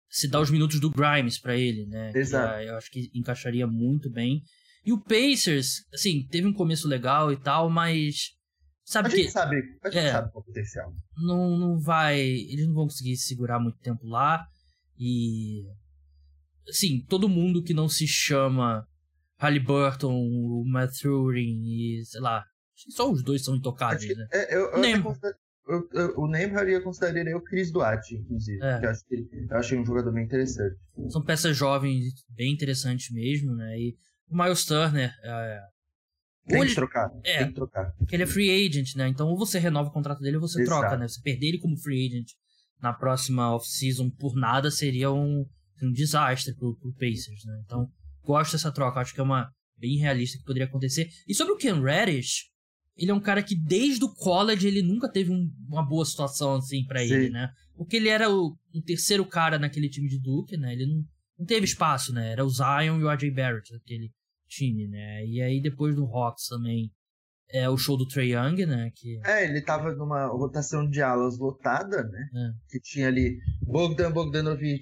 [0.09, 2.11] Se dá os minutos do Grimes para ele, né?
[2.15, 2.59] Exato.
[2.59, 4.41] Que, eu acho que encaixaria muito bem.
[4.85, 8.33] E o Pacers, assim, teve um começo legal e tal, mas
[8.85, 10.93] Sabe a que, gente sabe, a gente é, sabe qual é o potencial.
[11.17, 12.19] Não, não vai.
[12.19, 14.45] Eles não vão conseguir segurar muito tempo lá.
[14.99, 15.63] E.
[16.67, 18.85] Assim, todo mundo que não se chama
[19.37, 22.43] Halliburton, o Mathurin e sei lá.
[22.89, 24.27] Só os dois são intocáveis, né?
[24.31, 25.15] É, eu, eu,
[25.67, 28.59] eu, eu, o Neymar eu consideraria o Chris Duarte, inclusive.
[28.61, 28.83] É.
[28.83, 29.15] eu, acho que
[29.49, 30.75] eu achei um jogador bem interessante.
[31.09, 33.77] São peças jovens bem interessantes mesmo, né?
[33.77, 33.95] E
[34.29, 35.59] o Miles Turner é,
[36.47, 37.11] tem que trocar.
[37.23, 37.93] É, tem que trocar.
[37.97, 39.07] Porque ele é free agent, né?
[39.07, 40.81] Então ou você renova o contrato dele ou você Exato.
[40.81, 41.07] troca, né?
[41.07, 42.27] Você perder ele como free agent
[42.81, 45.45] na próxima off-season por nada seria um,
[45.85, 47.61] um desastre pro, pro Pacers, né?
[47.65, 47.87] Então,
[48.23, 48.99] gosto dessa troca.
[48.99, 51.09] Acho que é uma bem realista que poderia acontecer.
[51.27, 52.49] E sobre o Ken Reddish,
[52.95, 56.55] ele é um cara que desde o college ele nunca teve um, uma boa situação
[56.55, 57.49] assim para ele, né?
[57.75, 60.73] Porque ele era o, o, terceiro cara naquele time de Duke, né?
[60.73, 61.03] Ele não,
[61.39, 62.31] não teve espaço, né?
[62.31, 64.11] Era o Zion e o RJ Barrett, aquele
[64.47, 65.25] time, né?
[65.25, 66.91] E aí depois do Hawks também
[67.53, 68.91] é o show do Trey Young, né?
[68.95, 69.19] Que...
[69.23, 72.29] É, ele tava numa rotação de alas lotada, né?
[72.35, 72.49] É.
[72.67, 74.81] Que tinha ali Bogdan Bogdanovic,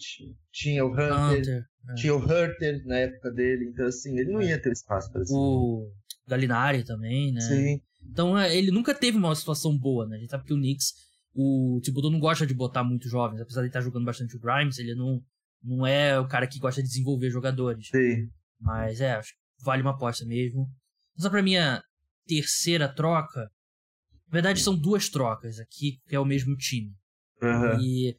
[0.51, 1.93] tinha o Hunter, Hunter é.
[1.95, 4.51] tinha o Hunter na época dele, então assim, ele não é.
[4.51, 5.91] ia ter espaço para O
[6.25, 7.41] Galinari também, né?
[7.41, 7.81] Sim.
[8.09, 10.15] Então é, ele nunca teve uma situação boa, né?
[10.15, 10.93] A gente sabe que o Knicks
[11.33, 14.79] o Thibodeau não gosta de botar muitos jovens, apesar de estar jogando bastante o Grimes,
[14.79, 15.21] ele não,
[15.63, 17.87] não é o cara que gosta de desenvolver jogadores.
[17.87, 18.29] Sim.
[18.59, 20.69] Mas é, acho que vale uma aposta mesmo.
[21.17, 21.81] Só pra minha
[22.31, 23.41] terceira troca,
[24.27, 26.95] na verdade são duas trocas aqui, que é o mesmo time.
[27.41, 27.81] Uhum.
[27.81, 28.15] E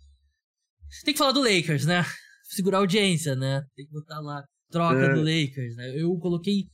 [1.02, 2.04] tem que falar do Lakers, né?
[2.44, 3.62] Segurar a audiência, né?
[3.74, 5.14] Tem que botar lá troca é.
[5.14, 5.98] do Lakers, né?
[5.98, 6.64] Eu coloquei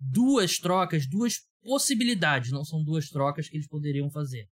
[0.00, 4.48] duas trocas, duas possibilidades, não são duas trocas que eles poderiam fazer.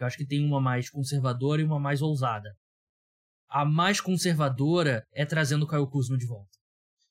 [0.00, 2.52] Eu acho que tem uma mais conservadora e uma mais ousada.
[3.48, 6.50] A mais conservadora é trazendo o Kyle Kuzma de volta.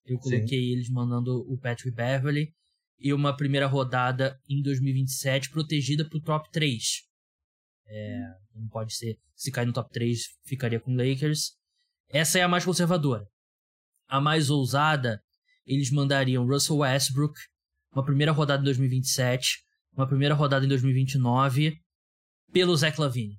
[0.05, 0.71] Eu coloquei Sim.
[0.73, 2.53] eles mandando o Patrick Beverly
[2.99, 6.83] e uma primeira rodada em 2027 protegida pro top 3.
[7.87, 8.19] É,
[8.55, 9.17] não pode ser.
[9.35, 11.51] Se cair no top 3, ficaria com Lakers.
[12.09, 13.25] Essa é a mais conservadora.
[14.07, 15.21] A mais ousada,
[15.65, 17.33] eles mandariam Russell Westbrook,
[17.91, 19.63] uma primeira rodada em 2027,
[19.95, 21.77] uma primeira rodada em 2029,
[22.51, 23.37] pelo Zach Lavine.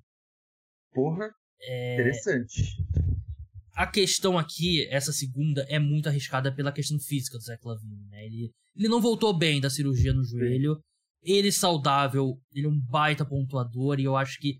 [0.93, 1.29] Porra,
[1.61, 1.93] é...
[1.95, 2.63] interessante.
[3.73, 8.07] A questão aqui, essa segunda, é muito arriscada pela questão física do Zach Lavine.
[8.09, 8.25] Né?
[8.25, 10.79] Ele, ele não voltou bem da cirurgia no joelho.
[11.21, 14.59] Ele saudável, ele é um baita pontuador e eu acho que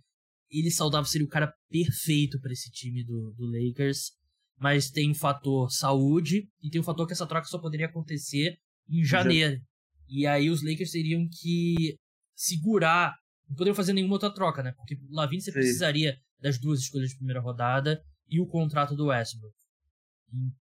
[0.49, 4.11] ele saudável seria o cara perfeito para esse time do, do Lakers.
[4.57, 8.55] Mas tem um fator saúde e tem um fator que essa troca só poderia acontecer
[8.89, 9.61] em janeiro.
[10.07, 11.97] E aí os Lakers teriam que
[12.35, 13.13] segurar.
[13.49, 14.71] Não poderiam fazer nenhuma outra troca, né?
[14.77, 15.59] Porque o Lavine você Sim.
[15.59, 19.53] precisaria das duas escolhas de primeira rodada e o contrato do Westbrook.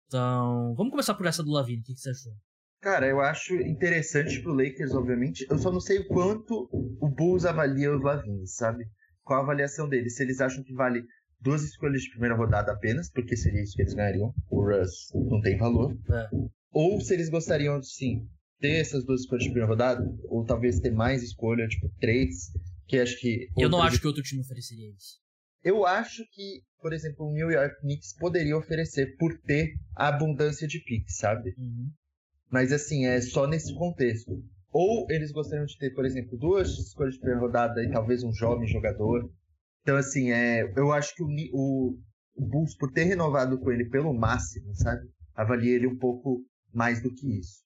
[0.07, 1.81] Então, vamos começar por essa do Lavine.
[1.81, 2.33] O que, que você achou?
[2.81, 5.47] Cara, eu acho interessante pro Lakers, obviamente.
[5.51, 8.85] Eu só não sei o quanto o Bulls avalia o Lavine, sabe?
[9.23, 10.15] Qual a avaliação deles?
[10.15, 11.03] Se eles acham que vale
[11.41, 14.33] duas escolhas de primeira rodada apenas, porque seria isso que eles ganhariam.
[14.51, 15.97] O Russ não tem valor.
[16.11, 16.29] É.
[16.73, 18.27] Ou se eles gostariam, sim,
[18.61, 22.51] ter essas duas escolhas de primeira rodada, ou talvez ter mais escolha, tipo, três,
[22.87, 23.49] que acho que...
[23.57, 25.19] Eu não acho que outro time ofereceria isso.
[25.63, 30.67] Eu acho que, por exemplo, o New York Knicks poderia oferecer por ter a abundância
[30.69, 31.55] de picks, sabe?
[31.59, 31.91] Uhum.
[32.51, 34.43] Mas assim, é só nesse contexto.
[34.71, 38.33] Ou eles gostariam de ter, por exemplo, duas escolhas de primeira rodada e talvez um
[38.33, 39.31] jovem jogador.
[39.83, 41.99] Então, assim, é, eu acho que o, o,
[42.37, 45.09] o Bulls, por ter renovado com ele pelo máximo, sabe?
[45.35, 47.63] Avalia ele um pouco mais do que isso.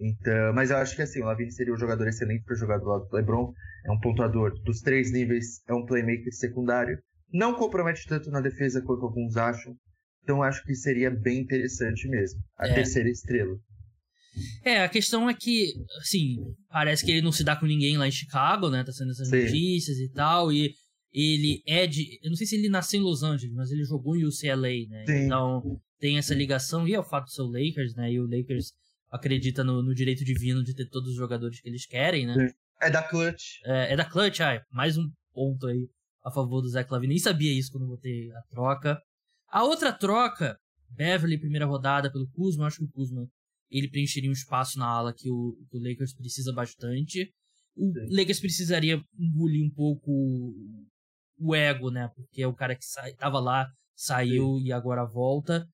[0.00, 2.86] Então, mas eu acho que assim, o Lavine seria um jogador excelente para jogar do
[2.86, 3.52] lado do LeBron.
[3.84, 6.98] É um pontuador dos três níveis, é um playmaker secundário.
[7.30, 9.76] Não compromete tanto na defesa quanto alguns acham.
[10.22, 12.40] Então acho que seria bem interessante mesmo.
[12.56, 12.74] A é.
[12.74, 13.54] terceira estrela.
[14.64, 16.36] É, a questão é que, assim,
[16.68, 18.84] parece que ele não se dá com ninguém lá em Chicago, né?
[18.84, 19.42] Tá sendo essas Sim.
[19.42, 20.52] notícias e tal.
[20.52, 20.72] E
[21.12, 22.18] ele é de.
[22.22, 25.04] Eu não sei se ele nasceu em Los Angeles, mas ele jogou em UCLA, né?
[25.06, 25.24] Sim.
[25.26, 26.86] Então tem essa ligação.
[26.86, 28.12] E é o fato de ser o Lakers, né?
[28.12, 28.72] E o Lakers
[29.10, 32.34] acredita no, no, direito divino de ter todos os jogadores que eles querem, né?
[32.34, 32.54] Sim.
[32.80, 33.60] É da Clutch.
[33.64, 35.88] É, é da Clutch, ai, mais um ponto aí
[36.24, 37.14] a favor do Zach Lavine.
[37.14, 38.98] Nem sabia isso quando botei a troca.
[39.48, 40.56] A outra troca,
[40.90, 43.26] Beverly, primeira rodada pelo Kuzma, acho que o Kuzma
[43.70, 47.32] ele preencheria um espaço na ala que o, que o Lakers precisa bastante.
[47.76, 48.16] O Sim.
[48.16, 50.10] Lakers precisaria engolir um pouco
[51.38, 52.10] o ego, né?
[52.14, 54.66] Porque é o cara que sa tava lá, saiu Sim.
[54.66, 55.66] e agora volta.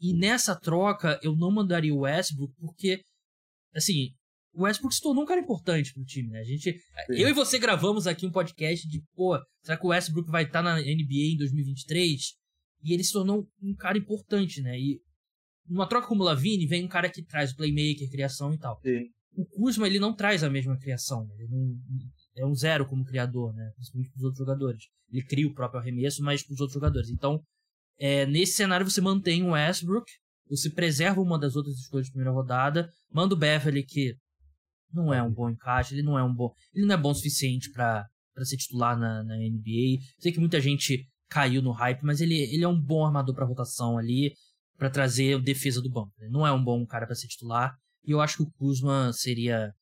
[0.00, 3.02] E nessa troca, eu não mandaria o Westbrook, porque,
[3.74, 4.10] assim,
[4.52, 6.40] o Westbrook se tornou um cara importante pro time, né?
[6.40, 6.80] A gente, Sim.
[7.10, 10.62] eu e você gravamos aqui um podcast de, pô, será que o Westbrook vai estar
[10.62, 12.20] tá na NBA em 2023?
[12.82, 14.78] E ele se tornou um cara importante, né?
[14.78, 15.00] E
[15.68, 18.80] numa troca como o Lavine, vem um cara que traz playmaker, criação e tal.
[18.80, 19.10] Sim.
[19.36, 21.24] O Kuzma, ele não traz a mesma criação.
[21.26, 21.34] Né?
[21.38, 21.78] Ele não,
[22.36, 23.70] é um zero como criador, né?
[23.74, 24.84] Principalmente pros outros jogadores.
[25.10, 27.10] Ele cria o próprio arremesso, mas pros outros jogadores.
[27.10, 27.40] Então,
[27.98, 30.10] é, nesse cenário você mantém o Westbrook,
[30.48, 34.16] você preserva uma das outras escolhas de primeira rodada, manda o Beverly, que
[34.92, 36.52] não é um bom encaixe, ele não é um bom.
[36.72, 38.06] Ele não é bom o suficiente para
[38.42, 40.02] ser titular na, na NBA.
[40.18, 43.44] Sei que muita gente caiu no hype, mas ele, ele é um bom armador para
[43.44, 44.32] rotação ali
[44.78, 46.14] para trazer defesa do banco.
[46.20, 47.76] Ele não é um bom cara para ser titular.
[48.04, 49.74] E eu acho que o Kuzma seria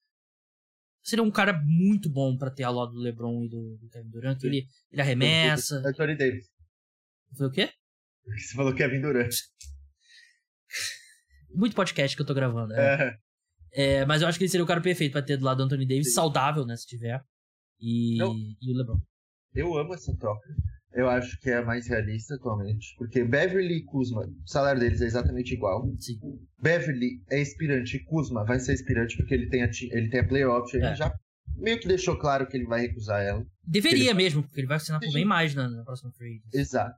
[1.02, 4.08] seria um cara muito bom para ter ao lado do LeBron e do, do Kevin
[4.08, 4.42] Durant.
[4.42, 5.80] Ele, ele arremessa.
[5.86, 6.46] Anthony Davis.
[7.36, 7.70] Foi o quê?
[8.24, 9.32] Você falou Kevin Durant.
[11.54, 12.74] Muito podcast que eu tô gravando.
[12.74, 13.16] É.
[13.72, 14.04] é.
[14.04, 15.86] mas eu acho que ele seria o cara perfeito para ter do lado do Anthony
[15.86, 16.14] Davis, Sim.
[16.14, 17.22] saudável, né, se tiver.
[17.78, 19.00] E, e o LeBron.
[19.54, 20.48] Eu amo essa troca
[20.96, 22.94] eu acho que é a mais realista atualmente.
[22.96, 25.86] Porque Beverly e Kuzma, o salário deles é exatamente igual.
[25.98, 26.18] Sim.
[26.58, 30.26] Beverly é aspirante e Kuzma vai ser aspirante porque ele tem a, ele tem a
[30.26, 30.74] playoff.
[30.74, 30.96] Ele é.
[30.96, 31.14] já
[31.54, 33.46] meio que deixou claro que ele vai recusar ela.
[33.62, 34.14] Deveria ele...
[34.14, 36.40] mesmo, porque ele vai assinar por bem mais na, na próxima free.
[36.52, 36.96] Exato.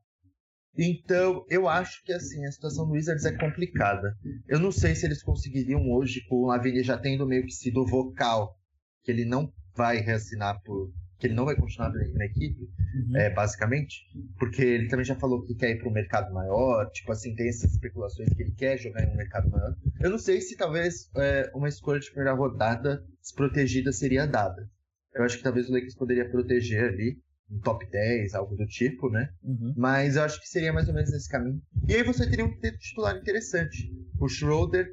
[0.76, 4.14] Então, eu acho que assim, a situação do Wizards é complicada.
[4.46, 7.84] Eu não sei se eles conseguiriam hoje, com o Lavigne já tendo meio que sido
[7.84, 8.56] vocal,
[9.02, 13.16] que ele não vai reassinar por que ele não vai continuar na equipe, uhum.
[13.16, 14.04] é, basicamente,
[14.38, 17.48] porque ele também já falou que quer ir para um mercado maior, tipo assim, tem
[17.48, 19.74] essas especulações que ele quer jogar em um mercado maior.
[20.00, 24.68] Eu não sei se talvez é, uma escolha de primeira rodada desprotegida seria dada.
[25.14, 27.18] Eu acho que talvez o Lakers poderia proteger ali
[27.50, 29.30] um top 10, algo do tipo, né?
[29.42, 29.74] Uhum.
[29.76, 31.60] Mas eu acho que seria mais ou menos nesse caminho.
[31.88, 33.90] E aí você teria um titular interessante.
[34.20, 34.86] O Schroeder,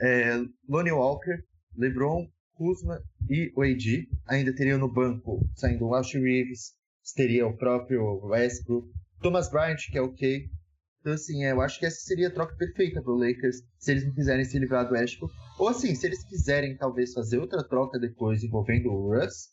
[0.00, 1.38] é, Lonnie Walker,
[1.76, 2.26] LeBron,
[2.58, 4.08] Kuzma e o AD.
[4.26, 6.72] Ainda teria no banco saindo o Austin Reeves,
[7.14, 8.90] teria o próprio Westbrook,
[9.22, 10.50] Thomas Bryant, que é ok.
[11.00, 14.04] Então, assim, eu acho que essa seria a troca perfeita para o Lakers, se eles
[14.04, 15.32] não quiserem se livrar do Westbrook.
[15.58, 19.48] Ou, assim, se eles quiserem, talvez, fazer outra troca depois envolvendo o Russ,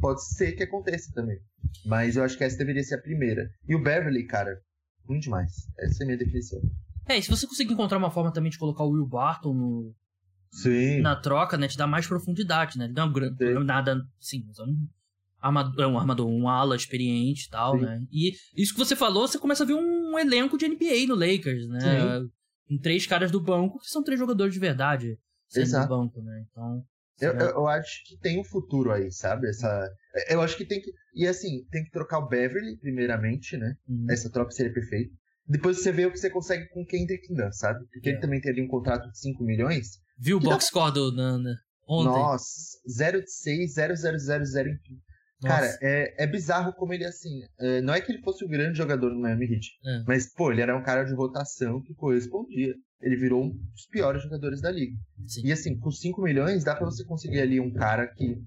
[0.00, 1.38] pode ser que aconteça também.
[1.86, 3.48] Mas eu acho que essa deveria ser a primeira.
[3.66, 4.60] E o Beverly, cara,
[5.06, 5.52] ruim demais.
[5.78, 6.60] Essa é a minha definição.
[7.08, 9.94] É, e se você conseguir encontrar uma forma também de colocar o Will Barton no,
[10.52, 11.00] Sim.
[11.00, 11.66] na troca, né?
[11.66, 12.86] Te dá mais profundidade, né?
[12.88, 14.86] Não é nada, sim, é um
[15.40, 17.84] armador, é um armador, um ala experiente e tal, sim.
[17.84, 18.06] né?
[18.12, 21.66] E isso que você falou, você começa a ver um elenco de NBA no Lakers,
[21.68, 21.80] né?
[21.80, 22.30] Sim.
[22.68, 26.44] Com três caras do banco, que são três jogadores de verdade sendo do banco, né?
[26.50, 26.84] Então...
[27.20, 29.48] Eu, eu, acho que tem um futuro aí, sabe?
[29.48, 29.88] Essa,
[30.28, 30.90] eu acho que tem que.
[31.14, 33.76] E assim, tem que trocar o Beverly, primeiramente, né?
[33.86, 34.06] Uhum.
[34.10, 35.14] Essa troca seria perfeita.
[35.46, 37.84] Depois você vê o que você consegue com o Kendrick Nunn, sabe?
[37.92, 38.12] Porque é.
[38.12, 40.01] ele também tem ali um contrato de 5 milhões.
[40.18, 40.68] Viu o box dá...
[40.68, 41.54] score do Nana
[41.88, 42.18] ontem?
[42.18, 44.78] Nossa, 0 de 6, 0, 0, 0, 0 em
[45.42, 48.78] Cara, é, é bizarro como ele, assim, é, não é que ele fosse um grande
[48.78, 50.04] jogador no Miami Heat, é.
[50.06, 52.74] mas, pô, ele era um cara de rotação que correspondia.
[53.00, 54.96] Ele virou um dos piores jogadores da liga.
[55.26, 55.46] Sim.
[55.46, 58.38] E, assim, com 5 milhões, dá para você conseguir ali um cara que,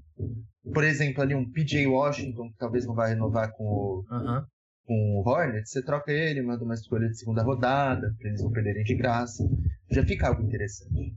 [0.74, 4.46] por exemplo, ali um PJ Washington, que talvez não vai renovar com o, uh -huh.
[4.86, 8.52] com o Hornets, você troca ele, manda uma escolha de segunda rodada, pra eles não
[8.52, 9.44] perderem de graça.
[9.92, 11.14] Já fica algo interessante.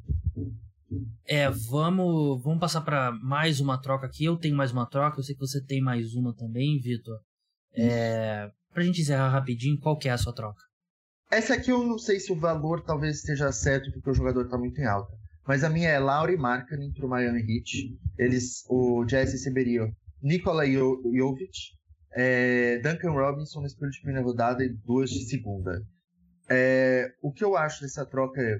[1.26, 4.24] É, vamos, vamos passar para mais uma troca aqui.
[4.24, 7.18] Eu tenho mais uma troca, eu sei que você tem mais uma também, Vitor.
[7.74, 10.60] É, pra gente encerrar rapidinho, qual que é a sua troca?
[11.30, 14.56] Essa aqui eu não sei se o valor talvez esteja certo, porque o jogador tá
[14.56, 15.12] muito em alta.
[15.46, 17.98] Mas a minha é Lauri Markkanen pro Miami Heat.
[18.18, 19.90] Eles, o Jazz receberia
[20.22, 21.50] Nikola Jovic,
[22.14, 25.82] é, Duncan Robinson na escolha de primeira rodada e duas de segunda.
[26.50, 28.58] É, o que eu acho dessa troca é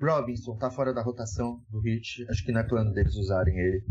[0.00, 3.84] Robinson tá fora da rotação do Hit, acho que não é plano deles usarem ele.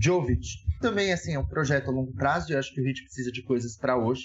[0.00, 0.46] Jovic
[0.80, 3.42] também assim é um projeto a longo prazo e acho que o Hit precisa de
[3.42, 4.22] coisas para hoje.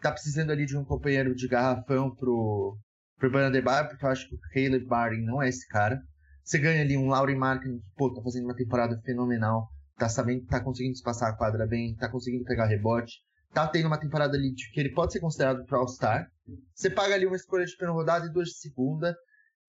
[0.00, 2.78] Tá precisando ali de um companheiro de garrafão pro
[3.18, 6.00] pro Bandebar, porque eu acho que o Caleb Barton não é esse cara.
[6.42, 10.44] Você ganha ali um Laurie Martin que pô, tá fazendo uma temporada fenomenal, tá sabendo,
[10.46, 13.14] tá conseguindo espaçar a quadra bem, tá conseguindo pegar rebote,
[13.52, 16.26] tá tendo uma temporada ali que ele pode ser considerado pro All-Star.
[16.74, 19.16] Você paga ali uma escolha de primeira rodada e duas de segunda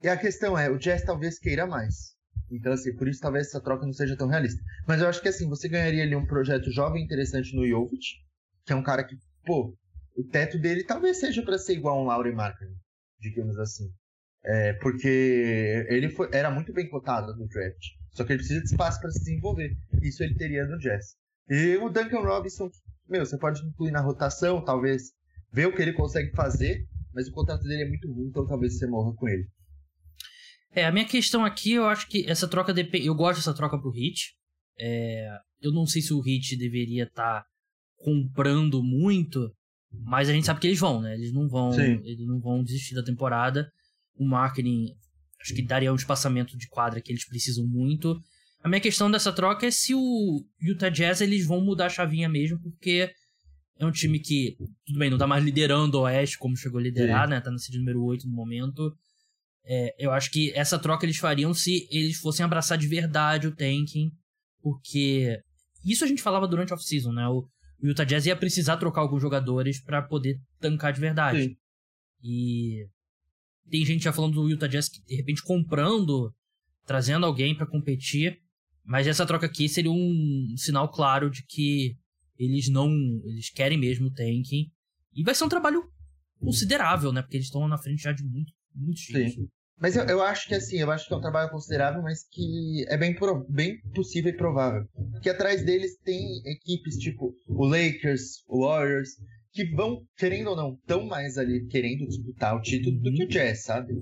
[0.06, 2.14] e a questão é, o Jazz talvez queira mais.
[2.52, 4.62] Então, assim, por isso talvez essa troca não seja tão realista.
[4.88, 8.06] Mas eu acho que, assim, você ganharia ali um projeto jovem interessante no Jovic,
[8.68, 9.76] que é um cara que, pô,
[10.16, 12.76] o teto dele talvez seja para ser igual a um Laurie Markkinen,
[13.20, 13.92] digamos assim.
[14.44, 17.84] É, porque ele foi, era muito bem cotado no draft.
[18.12, 19.76] Só que ele precisa de espaço para se desenvolver.
[20.04, 21.16] Isso ele teria no Jazz.
[21.50, 22.70] E o Duncan Robinson,
[23.10, 25.14] meu, você pode incluir na rotação, talvez
[25.52, 28.78] ver o que ele consegue fazer, mas o contrato dele é muito ruim, então talvez
[28.78, 29.50] você morra com ele.
[30.76, 33.08] É, a minha questão aqui, eu acho que essa troca depende.
[33.08, 34.36] Eu gosto dessa troca pro Hit.
[34.78, 35.26] É,
[35.62, 37.46] eu não sei se o Hit deveria estar tá
[37.98, 39.50] comprando muito,
[40.04, 41.14] mas a gente sabe que eles vão, né?
[41.16, 42.02] Eles não vão, Sim.
[42.04, 43.72] eles não vão desistir da temporada.
[44.18, 44.88] O marketing
[45.42, 48.20] acho que daria um espaçamento de quadra que eles precisam muito.
[48.62, 52.28] A minha questão dessa troca é se o Utah Jazz eles vão mudar a chavinha
[52.28, 53.10] mesmo, porque
[53.78, 56.84] é um time que, tudo bem, não tá mais liderando o Oeste como chegou a
[56.84, 57.32] liderar, Sim.
[57.32, 57.42] né?
[57.42, 58.92] Tá no seed número 8 no momento.
[59.68, 63.56] É, eu acho que essa troca eles fariam se eles fossem abraçar de verdade o
[63.56, 64.12] tanking,
[64.62, 65.42] porque
[65.84, 67.28] isso a gente falava durante a off-season, né?
[67.28, 67.48] O,
[67.82, 71.44] o Utah Jazz ia precisar trocar alguns jogadores para poder tancar de verdade.
[71.44, 71.58] Sim.
[72.24, 72.88] E
[73.70, 76.32] tem gente já falando do Utah Jazz que de repente comprando,
[76.86, 78.40] trazendo alguém para competir,
[78.84, 81.98] mas essa troca aqui seria um sinal claro de que
[82.38, 82.90] eles não,
[83.24, 84.72] eles querem mesmo o tanking.
[85.14, 85.84] E vai ser um trabalho
[86.40, 87.24] considerável, né?
[87.24, 89.48] Porque eles estão na frente já de muito muito Sim.
[89.80, 92.86] Mas eu, eu acho que assim, eu acho que é um trabalho considerável, mas que
[92.88, 94.88] é bem, pro, bem possível e provável.
[95.22, 99.10] Que atrás deles tem equipes tipo o Lakers, o Warriors,
[99.52, 103.28] que vão, querendo ou não, tão mais ali querendo disputar o título do que o
[103.28, 103.94] Jazz, sabe?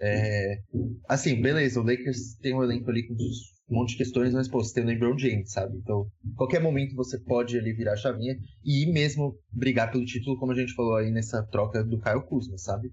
[0.00, 0.60] É,
[1.08, 4.62] assim, beleza, o Lakers tem um elenco ali com um monte de questões, mas pô,
[4.62, 5.76] você tem o LeBron James, sabe?
[5.76, 6.06] Então,
[6.36, 10.54] qualquer momento você pode ali virar a chavinha e mesmo brigar pelo título, como a
[10.54, 12.90] gente falou aí nessa troca do Kyle Kuzma, sabe?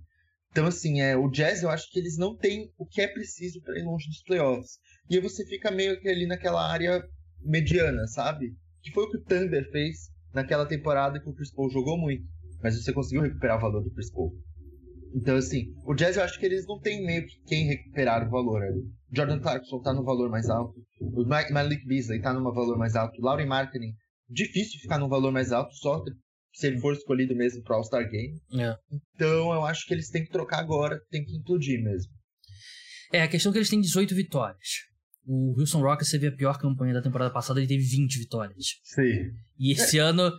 [0.51, 3.61] Então, assim, é, o Jazz eu acho que eles não têm o que é preciso
[3.61, 4.79] para ir longe dos playoffs.
[5.09, 7.03] E aí você fica meio que ali naquela área
[7.41, 8.55] mediana, sabe?
[8.87, 12.23] que foi o que o Thunder fez naquela temporada que o Chris Paul jogou muito.
[12.61, 14.33] Mas você conseguiu recuperar o valor do Chris Paul.
[15.13, 18.29] Então, assim, o Jazz eu acho que eles não têm meio que quem recuperar o
[18.29, 18.83] valor ali.
[19.11, 20.75] Jordan Clarkson tá no valor mais alto.
[21.01, 23.21] O Malik Beasley tá no valor mais alto.
[23.21, 23.93] Lauren Marketing,
[24.29, 26.03] difícil ficar num valor mais alto, só
[26.57, 28.41] se ele for escolhido mesmo pro All-Star Game.
[28.59, 28.75] É.
[29.13, 32.11] Então, eu acho que eles têm que trocar agora, tem que implodir mesmo.
[33.13, 34.67] É, a questão é que eles têm 18 vitórias.
[35.23, 38.65] O Wilson Rockets teve a pior campanha da temporada passada, ele teve 20 vitórias.
[38.83, 39.31] Sim.
[39.59, 40.01] E esse é.
[40.01, 40.31] ano.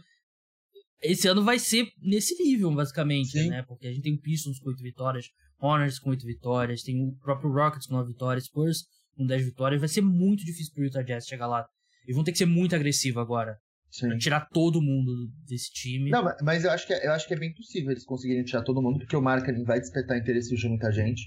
[1.00, 3.50] Esse ano vai ser nesse nível, basicamente, Sim.
[3.50, 3.62] né?
[3.62, 5.26] Porque a gente tem o Pistons com 8 vitórias,
[5.60, 9.80] Hornets com 8 vitórias, tem o próprio Rockets com 9 vitórias, Spurs com 10 vitórias.
[9.80, 11.64] Vai ser muito difícil pro Utah Jazz chegar lá.
[12.02, 13.56] Eles vão ter que ser muito agressivos agora.
[13.90, 14.08] Sim.
[14.08, 16.10] Pra tirar todo mundo desse time.
[16.10, 18.62] Não, mas eu acho, que é, eu acho que é bem possível eles conseguirem tirar
[18.62, 21.22] todo mundo, porque o Marketing vai despertar interesse de muita gente.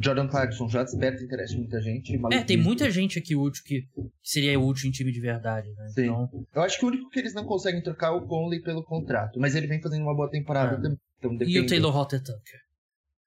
[0.00, 2.16] Jordan Clarkson já desperta interesse de muita gente.
[2.32, 3.82] É, tem muita gente aqui útil que,
[4.22, 5.88] seria útil em time de verdade, né?
[5.88, 6.04] Sim.
[6.04, 6.28] Então...
[6.54, 9.40] Eu acho que o único que eles não conseguem trocar é o Conley pelo contrato,
[9.40, 10.80] mas ele vem fazendo uma boa temporada é.
[10.80, 10.98] também.
[11.18, 12.60] Então e o Taylor Hotter Tucker?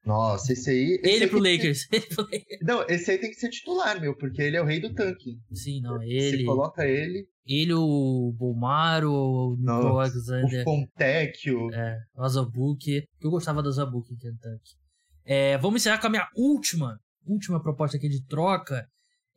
[0.05, 0.99] Nossa, esse aí.
[1.03, 1.81] Esse ele, aí pro Lakers.
[1.91, 2.07] Ser...
[2.61, 5.37] Não, esse aí tem que ser titular, meu, porque ele é o rei do tanque.
[5.51, 6.37] Sim, não, ele.
[6.37, 7.27] Você coloca ele.
[7.47, 10.61] Ele, o Bomaro, o Nico Alexander.
[10.61, 11.73] O Fontecchio.
[11.73, 13.03] É, o Azabuki.
[13.21, 14.75] Eu gostava do Azabuki em Kentucky.
[15.23, 18.85] É, vamos encerrar com a minha última, última proposta aqui de troca.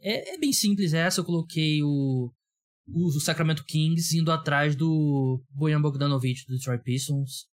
[0.01, 1.21] É, é bem simples essa.
[1.21, 2.33] Eu coloquei o,
[2.89, 7.47] o Sacramento Kings indo atrás do Bojan Bogdanovic do Detroit Pistons.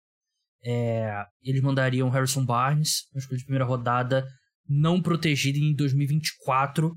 [0.64, 4.26] É, eles mandariam Harrison Barnes, uma escolha de primeira rodada,
[4.68, 6.92] não protegida em 2024.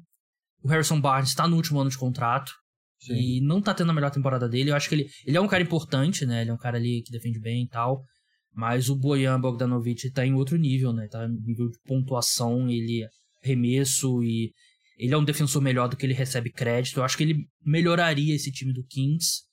[0.63, 2.53] O Harrison Barnes está no último ano de contrato.
[3.01, 3.15] Sim.
[3.15, 4.71] E não tá tendo a melhor temporada dele.
[4.71, 6.43] Eu acho que ele, ele é um cara importante, né?
[6.43, 8.05] Ele é um cara ali que defende bem e tal.
[8.53, 11.09] Mas o Bojan Bogdanovic tá em outro nível, né?
[11.09, 13.07] Tá em nível de pontuação, ele
[13.43, 14.53] remesso e
[14.99, 16.99] ele é um defensor melhor do que ele recebe crédito.
[16.99, 19.45] Eu acho que ele melhoraria esse time do Kings,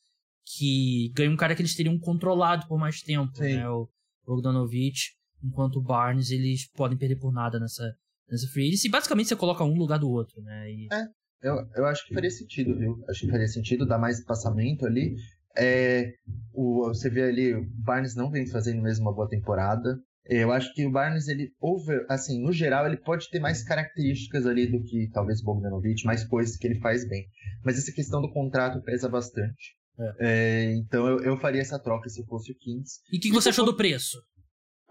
[0.46, 3.56] que ganha um cara que eles teriam controlado por mais tempo, Sim.
[3.56, 3.70] né?
[3.70, 3.88] O
[4.26, 5.00] Bogdanovic,
[5.42, 7.90] enquanto o Barnes, eles podem perder por nada nessa,
[8.30, 8.88] nessa free agency.
[8.88, 10.70] E basicamente você coloca um lugar do outro, né?
[10.70, 10.88] E...
[10.92, 11.06] É,
[11.42, 13.04] eu, eu acho que faria sentido, viu?
[13.10, 15.16] Acho que faria sentido dar mais passamento ali.
[15.58, 16.14] É,
[16.54, 19.98] o, você vê ali, o Barnes não vem fazendo mesmo uma boa temporada.
[20.30, 24.46] Eu acho que o Barnes, ele, over, assim, no geral, ele pode ter mais características
[24.46, 27.26] ali do que talvez o Bogdanovic, mais coisas que ele faz bem.
[27.64, 29.78] Mas essa questão do contrato pesa bastante.
[30.00, 30.16] É.
[30.20, 33.00] É, então eu, eu faria essa troca se fosse o Kings.
[33.12, 34.18] E o que, que, você achou do preço?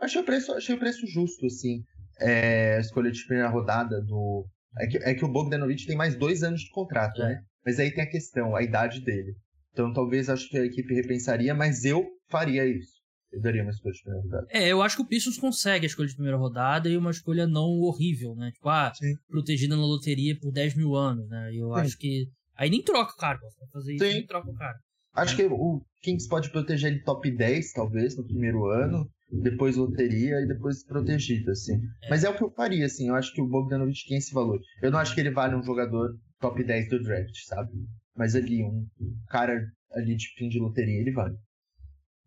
[0.00, 1.84] Achei o preço, achei o preço justo, assim.
[2.18, 4.46] É, a escolha de primeira rodada do.
[4.78, 7.28] É que, é que o Bogdanovic tem mais dois anos de contrato, é.
[7.28, 7.42] né?
[7.64, 9.34] Mas aí tem a questão, a idade dele.
[9.72, 12.96] Então talvez acho que a equipe repensaria, mas eu faria isso.
[13.32, 14.46] Eu daria uma escolha de primeira rodada.
[14.50, 17.46] É, eu acho que o Pistons consegue a escolha de primeira rodada e uma escolha
[17.46, 18.50] não horrível, né?
[18.52, 19.14] Tipo, ah, Sim.
[19.28, 21.50] protegida na loteria por 10 mil anos, né?
[21.52, 21.80] Eu Sim.
[21.80, 22.28] acho que.
[22.54, 24.12] Aí nem troca o cara, pra fazer isso, Sim.
[24.12, 24.78] nem troca o cara.
[25.14, 30.40] Acho que o Kings pode proteger ele top 10, talvez, no primeiro ano, depois loteria
[30.40, 31.74] e depois protegido, assim.
[32.04, 32.10] É.
[32.10, 33.08] Mas é o que eu faria, assim.
[33.08, 34.60] Eu acho que o Bogdanovich tem esse valor.
[34.82, 37.72] Eu não acho que ele vale um jogador top 10 do draft, sabe?
[38.16, 38.86] Mas ali, um
[39.28, 39.60] cara
[39.92, 41.36] ali de fim de loteria, ele vale.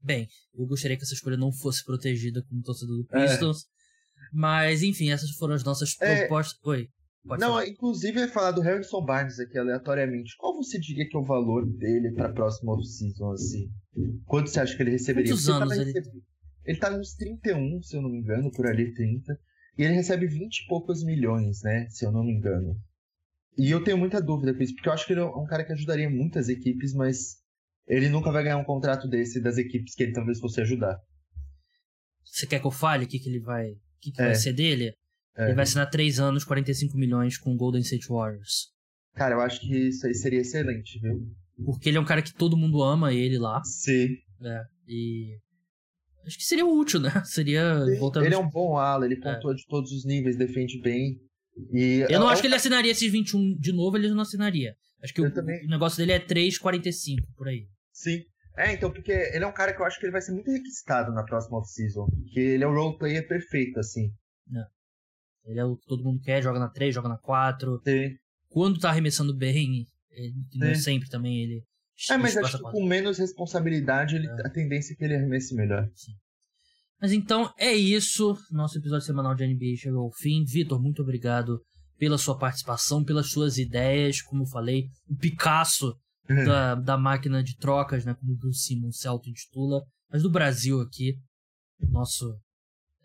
[0.02, 3.28] Bem, eu gostaria que essa escolha não fosse protegida como torcedor do é.
[3.28, 3.64] Pistons.
[3.64, 3.80] É.
[4.34, 6.22] Mas, enfim, essas foram as nossas é.
[6.22, 6.60] propostas.
[6.64, 6.88] Oi.
[7.26, 7.68] Não, falar.
[7.68, 10.36] inclusive ia falar do Harrison Barnes aqui aleatoriamente.
[10.38, 13.70] Qual você diria que é o valor dele para a próxima off-season, assim?
[14.26, 15.32] Quanto você acha que ele receberia?
[15.32, 15.94] Quantos anos ele...
[16.70, 19.36] ele tá nos 31, se eu não me engano, por ali 30.
[19.76, 21.90] E ele recebe 20 e poucos milhões, né?
[21.90, 22.80] Se eu não me engano.
[23.58, 25.66] E eu tenho muita dúvida com isso, porque eu acho que ele é um cara
[25.66, 27.38] que ajudaria muitas equipes, mas
[27.88, 31.02] ele nunca vai ganhar um contrato desse das equipes que ele talvez fosse ajudar.
[32.24, 33.72] Você quer que eu fale o que, que ele vai.
[33.72, 34.26] O que, que é.
[34.26, 34.94] vai ser dele?
[35.36, 35.46] É.
[35.46, 38.68] Ele vai assinar 3 anos, 45 milhões com o Golden State Warriors.
[39.16, 41.20] Cara, eu acho que isso aí seria excelente, viu?
[41.66, 43.60] Porque ele é um cara que todo mundo ama ele lá.
[43.64, 44.18] Sim.
[44.44, 45.40] É, e.
[46.30, 47.10] Acho que seria útil, né?
[47.26, 47.84] Seria.
[47.98, 48.26] Voltando...
[48.26, 49.56] Ele é um bom ala, ele pontua é.
[49.56, 51.20] de todos os níveis, defende bem.
[51.74, 54.76] E eu não acho que ele assinaria esses 21 de novo, ele não assinaria.
[55.04, 57.68] Acho que o, o, negócio dele é 3,45 por aí.
[57.92, 58.24] Sim.
[58.56, 60.52] É, então, porque ele é um cara que eu acho que ele vai ser muito
[60.52, 62.06] requisitado na próxima off-season.
[62.06, 64.12] Porque ele é o role player perfeito, assim.
[64.54, 65.50] É.
[65.52, 67.82] Ele é o que todo mundo quer, joga na 3, joga na 4.
[67.84, 68.16] Sim.
[68.50, 71.64] Quando tá arremessando bem, ele, não sempre também ele.
[72.10, 74.48] É, mas acho que com menos responsabilidade ele, é.
[74.48, 75.90] a tendência é que ele arremesse melhor.
[75.94, 76.14] Sim.
[77.02, 78.38] Mas então é isso.
[78.52, 80.44] Nosso episódio semanal de NBA chegou ao fim.
[80.44, 81.62] Vitor, muito obrigado
[81.98, 84.22] pela sua participação, pelas suas ideias.
[84.22, 85.96] Como eu falei, o Picasso
[86.46, 88.14] da, da máquina de trocas, né?
[88.14, 89.82] Como o Simmons se auto-intitula.
[90.12, 91.16] Mas do Brasil aqui,
[91.90, 92.38] nosso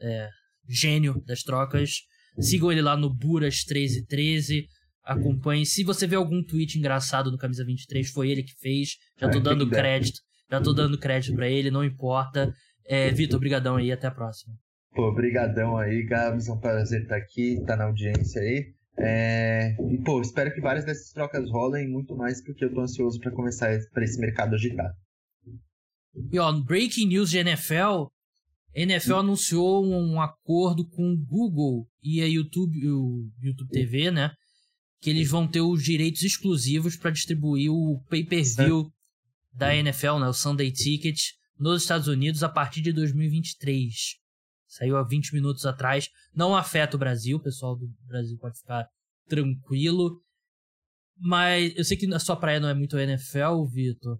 [0.00, 0.28] é,
[0.68, 2.02] gênio das trocas.
[2.40, 4.66] Sigam ele lá no Buras1313.
[5.04, 5.66] Acompanhe.
[5.66, 8.96] Se você vê algum tweet engraçado no Camisa 23, foi ele que fez.
[9.18, 10.20] Já tô dando crédito.
[10.50, 12.54] Já tô dando crédito para ele, não importa.
[12.86, 14.54] É, Vitor, brigadão aí, até a próxima.
[14.94, 18.72] Pô, brigadão aí, Gabs, é um prazer estar aqui, estar na audiência aí.
[18.96, 19.74] É...
[19.90, 23.32] E, pô, espero que várias dessas trocas rolem, muito mais porque eu tô ansioso para
[23.32, 24.92] começar para esse mercado agitar.
[26.30, 28.06] E ó, breaking news de NFL,
[28.72, 34.30] NFL anunciou um acordo com o Google e a YouTube, o YouTube TV, né?
[35.04, 38.90] Que eles vão ter os direitos exclusivos para distribuir o pay-per-view
[39.52, 40.26] da NFL, né?
[40.26, 41.20] O Sunday Ticket,
[41.58, 43.92] nos Estados Unidos a partir de 2023.
[44.66, 46.08] Saiu há 20 minutos atrás.
[46.34, 48.88] Não afeta o Brasil, o pessoal do Brasil pode ficar
[49.28, 50.22] tranquilo.
[51.18, 54.18] Mas eu sei que a sua praia não é muito NFL, Vitor.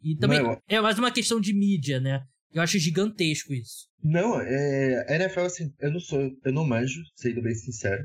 [0.00, 2.24] E também não, é mais uma questão de mídia, né?
[2.52, 3.88] Eu acho gigantesco isso.
[4.02, 8.02] Não, é, NFL, assim, eu não sou, eu não manjo, sendo bem sincero.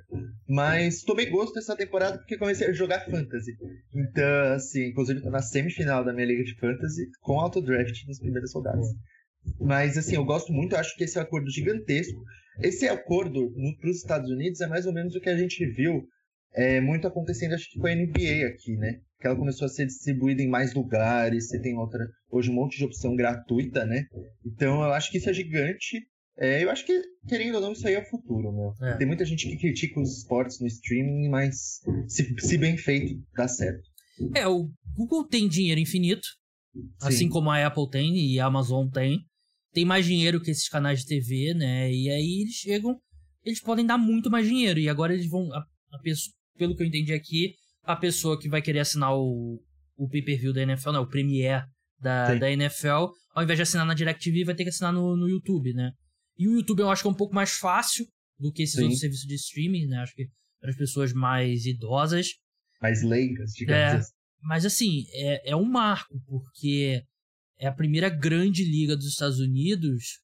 [0.48, 3.54] Mas tomei gosto dessa temporada porque comecei a jogar fantasy.
[3.94, 8.54] Então, assim, inclusive tô na semifinal da minha liga de fantasy com autodraft nas primeiras
[8.54, 8.88] rodadas.
[9.60, 12.20] Mas, assim, eu gosto muito, acho que esse é um acordo gigantesco.
[12.62, 16.08] Esse acordo para os Estados Unidos é mais ou menos o que a gente viu
[16.54, 19.00] é, muito acontecendo, acho que com a NBA aqui, né?
[19.26, 22.78] Que ela começou a ser distribuída em mais lugares, você tem outra, hoje um monte
[22.78, 24.06] de opção gratuita, né?
[24.46, 26.00] Então eu acho que isso é gigante.
[26.38, 28.88] É, eu acho que, querendo ou não, isso aí é o futuro, meu.
[28.88, 28.98] É.
[28.98, 33.48] Tem muita gente que critica os esportes no streaming, mas se, se bem feito, dá
[33.48, 33.82] certo.
[34.36, 36.28] É, o Google tem dinheiro infinito,
[36.76, 37.08] Sim.
[37.08, 39.26] assim como a Apple tem e a Amazon tem.
[39.74, 41.92] Tem mais dinheiro que esses canais de TV, né?
[41.92, 42.96] E aí eles chegam,
[43.44, 44.80] eles podem dar muito mais dinheiro.
[44.80, 45.52] E agora eles vão.
[45.52, 46.00] A, a
[46.56, 47.56] pelo que eu entendi aqui,
[47.86, 49.62] a pessoa que vai querer assinar o,
[49.96, 51.66] o pay-per-view da NFL, né, o Premiere
[52.00, 55.30] da, da NFL, ao invés de assinar na DirecTV, vai ter que assinar no, no
[55.30, 55.92] YouTube, né?
[56.38, 58.06] E o YouTube eu acho que é um pouco mais fácil
[58.38, 58.84] do que esses Sim.
[58.84, 60.00] outros serviços de streaming, né?
[60.00, 60.28] Acho que
[60.60, 62.30] para as pessoas mais idosas.
[62.82, 64.14] Mais leigas, digamos é, assim.
[64.42, 67.04] Mas assim, é, é um marco, porque
[67.58, 70.20] é a primeira grande liga dos Estados Unidos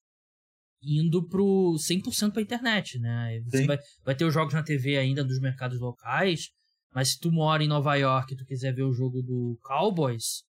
[0.84, 3.40] indo pro 100% pra internet, né?
[3.46, 6.50] Você vai, vai ter os jogos na TV ainda dos mercados locais,
[6.94, 10.44] mas se tu mora em Nova York e tu quiser ver o jogo do Cowboys,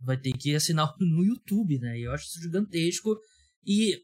[0.00, 1.98] vai ter que assinar no YouTube, né?
[1.98, 3.16] E eu acho isso gigantesco.
[3.64, 4.00] E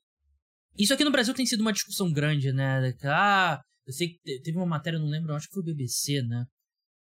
[0.78, 2.94] isso aqui no Brasil tem sido uma discussão grande, né?
[3.04, 6.44] Ah, eu sei que teve uma matéria, não lembro, acho que foi o BBC, né?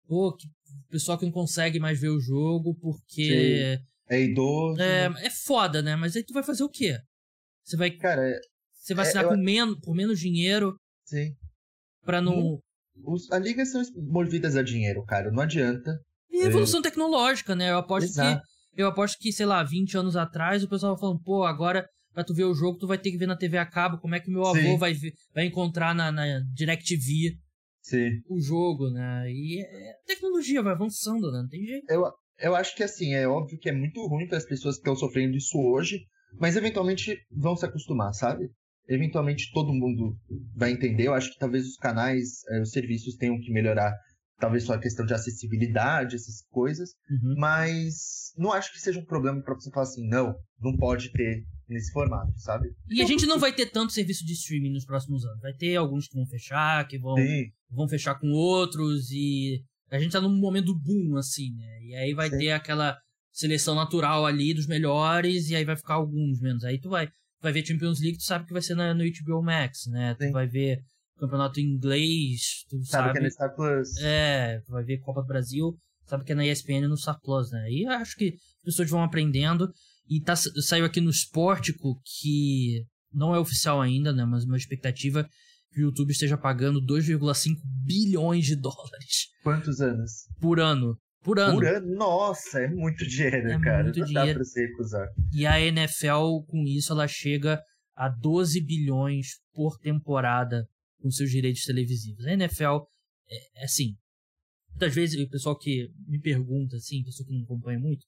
[0.06, 3.78] Pô, que o pessoal que não consegue mais ver o jogo porque.
[3.78, 3.92] Sim.
[4.08, 4.80] É idoso.
[4.80, 5.96] É, é foda, né?
[5.96, 6.98] Mas aí tu vai fazer o quê?
[7.64, 7.90] Você vai.
[7.92, 8.38] Cara,
[8.74, 9.30] você vai é, assinar é, eu...
[9.30, 10.76] com menos, por menos dinheiro.
[11.06, 11.34] Sim.
[12.04, 12.60] Pra não.
[13.04, 15.30] Os, as ligas são movidas a dinheiro, cara.
[15.30, 15.98] Não adianta.
[16.30, 16.82] E evolução é...
[16.82, 17.70] tecnológica, né?
[17.70, 18.40] Eu aposto Exato.
[18.40, 18.52] que.
[18.80, 22.34] Eu aposto que, sei lá, 20 anos atrás, o pessoal falando, pô, agora pra tu
[22.34, 24.30] ver o jogo, tu vai ter que ver na TV a cabo como é que
[24.30, 24.94] meu avô vai,
[25.34, 27.36] vai encontrar na, na DirecTV
[27.82, 28.10] Sim.
[28.28, 29.24] o jogo, né?
[29.30, 31.42] E é, a tecnologia vai avançando, né?
[31.42, 31.90] Não tem jeito.
[31.90, 32.04] Eu,
[32.38, 34.96] eu acho que assim, é óbvio que é muito ruim para as pessoas que estão
[34.96, 36.00] sofrendo isso hoje,
[36.38, 38.50] mas eventualmente vão se acostumar, sabe?
[38.88, 40.16] Eventualmente todo mundo
[40.54, 41.06] vai entender.
[41.06, 43.92] Eu acho que talvez os canais, eh, os serviços tenham que melhorar,
[44.38, 47.34] talvez só a questão de acessibilidade, essas coisas, uhum.
[47.38, 51.44] mas não acho que seja um problema para você falar assim, não, não pode ter
[51.68, 52.68] nesse formato, sabe?
[52.90, 55.40] E a gente não vai ter tanto serviço de streaming nos próximos anos.
[55.40, 57.14] Vai ter alguns que vão fechar, que vão,
[57.70, 61.82] vão fechar com outros e a gente tá num momento boom, assim, né?
[61.82, 62.38] E aí vai Sim.
[62.38, 62.98] ter aquela
[63.30, 66.64] seleção natural ali dos melhores, e aí vai ficar alguns menos.
[66.64, 67.08] Aí tu vai,
[67.42, 70.16] vai ver Champions League, tu sabe que vai ser na, no HBO Max, né?
[70.18, 70.28] Sim.
[70.28, 70.78] Tu vai ver
[71.18, 73.06] campeonato inglês, tu sabe.
[73.06, 73.96] Sabe que é no Star Plus.
[73.98, 75.76] É, tu vai ver Copa do Brasil,
[76.06, 77.70] sabe que é na ESPN e no Star Plus, né?
[77.70, 79.72] E acho que as pessoas vão aprendendo.
[80.08, 84.24] E tá, saiu aqui no Sportico que não é oficial ainda, né?
[84.24, 85.28] Mas uma expectativa
[85.72, 89.28] que o YouTube esteja pagando 2,5 bilhões de dólares.
[89.42, 90.26] Quantos anos?
[90.40, 90.96] Por ano.
[91.22, 91.54] Por ano.
[91.54, 91.94] Por ano?
[91.94, 93.84] Nossa, é muito dinheiro, é cara.
[93.84, 94.28] Muito Não dinheiro.
[94.28, 95.08] dá pra se recusar.
[95.32, 97.60] E a NFL, com isso, ela chega
[97.94, 100.66] a 12 bilhões por temporada
[101.00, 102.26] com seus direitos televisivos.
[102.26, 102.84] A NFL,
[103.28, 103.96] é, é assim,
[104.70, 108.04] muitas vezes o pessoal que me pergunta, assim, pessoa que não acompanha muito,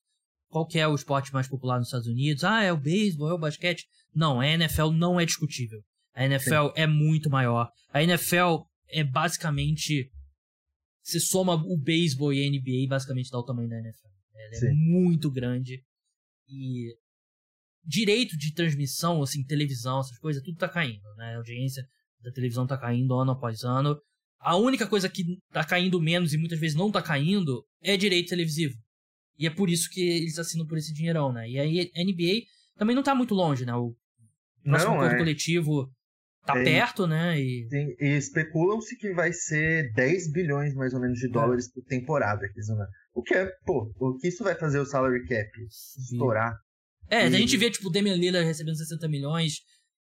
[0.49, 2.45] qual que é o esporte mais popular nos Estados Unidos?
[2.45, 3.87] Ah, é o beisebol, é o basquete?
[4.15, 5.81] Não, a NFL não é discutível.
[6.15, 6.73] A NFL Sim.
[6.77, 7.69] é muito maior.
[7.93, 10.11] A NFL é basicamente.
[11.05, 14.09] Você soma o beisebol e a NBA, basicamente dá o tamanho da NFL.
[14.35, 14.75] Ela é Sim.
[14.75, 15.85] muito grande.
[16.49, 16.97] E
[17.85, 21.35] direito de transmissão, assim, televisão, essas coisas, tudo tá caindo, né?
[21.35, 21.87] A audiência
[22.23, 24.01] da televisão tá caindo ano após ano.
[24.41, 28.31] A única coisa que tá caindo menos e muitas vezes não tá caindo é direito
[28.31, 28.75] televisivo.
[29.39, 31.49] E é por isso que eles assinam por esse dinheirão, né?
[31.49, 32.47] E aí a NBA
[32.77, 33.75] também não tá muito longe, né?
[33.75, 33.95] O
[34.63, 35.19] próximo não, acordo é.
[35.19, 35.91] coletivo
[36.45, 37.39] tá perto, né?
[37.39, 37.69] E,
[38.01, 41.31] e especulam-se que vai ser 10 bilhões mais ou menos de é.
[41.31, 41.73] dólares é.
[41.73, 42.41] por temporada.
[43.15, 45.51] O que é, pô, o que isso vai fazer o salary cap?
[45.99, 46.57] Estourar.
[47.11, 47.27] É, e...
[47.27, 49.61] a gente vê, tipo, o Damian Lillard recebendo 60 milhões,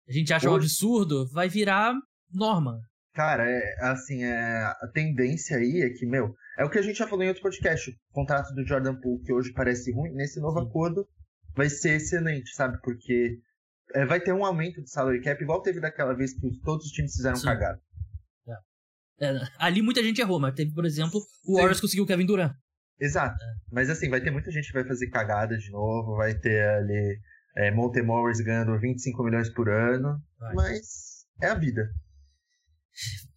[0.07, 0.53] a gente acha Hoje...
[0.53, 1.93] um absurdo, vai virar
[2.31, 2.79] norma.
[3.13, 6.97] Cara, é, assim, é, a tendência aí é que, meu, é o que a gente
[6.97, 7.91] já falou em outro podcast.
[7.91, 10.67] O contrato do Jordan Poole, que hoje parece ruim, nesse novo Sim.
[10.67, 11.07] acordo
[11.55, 12.79] vai ser excelente, sabe?
[12.81, 13.37] Porque
[13.93, 16.91] é, vai ter um aumento de salary cap, igual teve daquela vez que todos os
[16.91, 17.45] times fizeram Sim.
[17.45, 17.81] cagada.
[19.19, 19.25] É.
[19.25, 22.53] É, ali muita gente errou, mas teve, por exemplo, o Warriors conseguiu o Kevin Durant.
[22.99, 23.35] Exato.
[23.35, 23.47] É.
[23.71, 27.19] Mas assim, vai ter muita gente que vai fazer cagada de novo, vai ter ali
[27.55, 30.53] é, Monte Morris ganhando 25 milhões por ano, vai.
[30.55, 31.89] mas é a vida.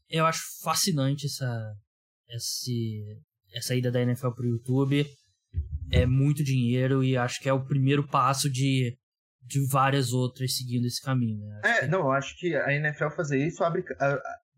[0.09, 1.75] Eu acho fascinante essa,
[2.31, 3.03] esse,
[3.55, 5.07] essa ida da NFL pro YouTube.
[5.93, 8.97] É muito dinheiro e acho que é o primeiro passo de,
[9.47, 11.47] de várias outras seguindo esse caminho.
[11.47, 11.61] Né?
[11.65, 11.87] É, que...
[11.87, 13.85] não, eu acho que a NFL fazer isso abre.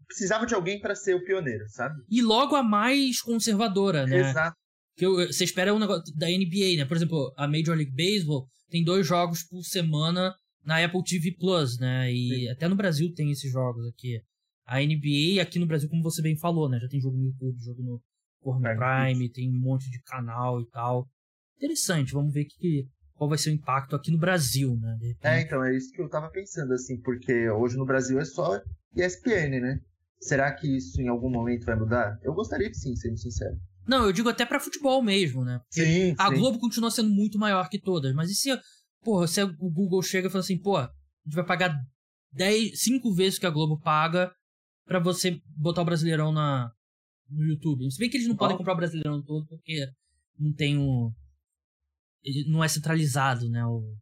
[0.06, 2.02] precisava de alguém para ser o pioneiro, sabe?
[2.08, 4.30] E logo a mais conservadora, né?
[4.30, 4.56] Exato.
[4.96, 6.84] Que eu, você espera um negócio da NBA, né?
[6.84, 10.34] Por exemplo, a Major League Baseball tem dois jogos por semana
[10.64, 12.12] na Apple TV Plus, né?
[12.12, 12.48] E Sim.
[12.50, 14.20] até no Brasil tem esses jogos aqui.
[14.66, 16.78] A NBA, aqui no Brasil, como você bem falou, né?
[16.78, 18.02] Já tem jogo no YouTube, jogo no
[18.42, 21.08] Prime, Prime tem um monte de canal e tal.
[21.56, 22.86] Interessante, vamos ver que,
[23.18, 24.96] qual vai ser o impacto aqui no Brasil, né?
[25.22, 28.62] É, então, é isso que eu tava pensando, assim, porque hoje no Brasil é só
[28.94, 29.80] ESPN, né?
[30.20, 32.18] Será que isso em algum momento vai mudar?
[32.22, 33.56] Eu gostaria que sim, sendo sincero.
[33.86, 35.60] Não, eu digo até para futebol mesmo, né?
[35.64, 36.36] Porque sim, a sim.
[36.36, 38.50] Globo continua sendo muito maior que todas, mas e se,
[39.02, 40.90] porra, se o Google chega e fala assim, pô, a
[41.24, 41.74] gente vai pagar
[42.32, 44.32] 10, 5 vezes que a Globo paga
[44.86, 46.70] para você botar o Brasileirão na,
[47.28, 47.90] no YouTube.
[47.90, 48.38] Se bem que eles não oh.
[48.38, 49.86] podem comprar o Brasileirão todo porque
[50.38, 51.12] não tem o.
[52.46, 53.64] Não é centralizado, né?
[53.64, 53.96] O,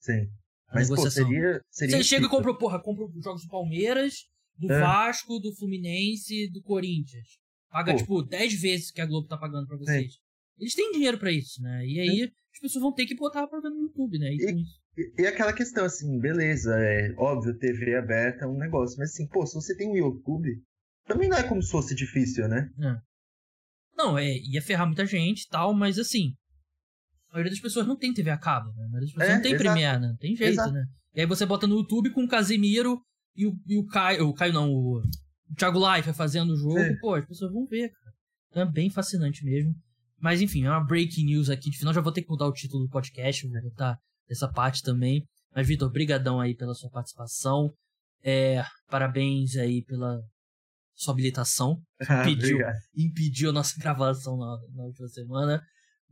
[0.00, 0.28] Sim.
[0.72, 1.96] Mas pô, seria, seria.
[1.96, 4.26] Você chega e compra, porra, compra os jogos do Palmeiras,
[4.58, 4.80] do é.
[4.80, 7.38] Vasco, do Fluminense, do Corinthians.
[7.70, 7.98] Paga, Pô.
[7.98, 10.18] tipo, 10 vezes que a Globo tá pagando pra vocês.
[10.58, 11.86] Eles têm dinheiro para isso, né?
[11.86, 14.32] E aí as pessoas vão ter que botar pra ver no YouTube, né?
[14.32, 14.64] E,
[14.96, 19.26] e, e, aquela questão, assim, beleza, é óbvio, TV aberta é um negócio, mas assim,
[19.26, 20.62] pô, se você tem um YouTube,
[21.06, 22.70] também não é como se fosse difícil, né?
[22.78, 23.00] É.
[23.96, 26.34] Não, é, ia ferrar muita gente e tal, mas assim,
[27.32, 28.84] a maioria das pessoas não tem TV a cabo, né?
[28.84, 30.14] A maioria das pessoas é, não tem Premiere, né?
[30.20, 30.72] Tem jeito, exato.
[30.72, 30.84] né?
[31.14, 33.00] E aí você bota no YouTube com o Casemiro
[33.34, 35.02] e o, e o Caio, o Caio não, o
[35.52, 36.98] o Thiago Life fazendo o jogo, Sim.
[36.98, 38.16] pô, as pessoas vão ver, cara.
[38.50, 39.74] Então é bem fascinante mesmo.
[40.18, 41.92] Mas enfim, é uma breaking news aqui de final.
[41.92, 43.98] Já vou ter que mudar o título do podcast, vou botar
[44.30, 45.26] essa parte também.
[45.54, 47.70] Mas, Vitor, brigadão aí pela sua participação.
[48.22, 50.22] É, parabéns aí pela
[50.94, 51.82] sua habilitação.
[52.22, 52.58] Impediu,
[52.96, 55.62] impediu a nossa gravação na, na última semana.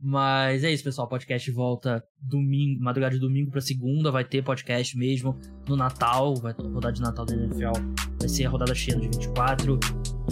[0.01, 1.05] Mas é isso, pessoal.
[1.05, 4.09] O podcast volta domingo, madrugada de domingo para segunda.
[4.09, 5.37] Vai ter podcast mesmo
[5.67, 6.35] no Natal.
[6.35, 7.73] Vai rodar de Natal da NFL.
[8.19, 9.79] Vai ser a rodada cheia dia 24.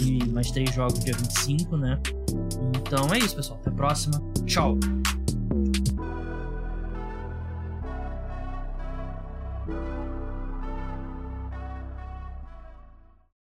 [0.00, 2.00] E mais três jogos dia 25, né?
[2.80, 3.60] Então é isso, pessoal.
[3.60, 4.20] Até a próxima.
[4.44, 4.76] Tchau.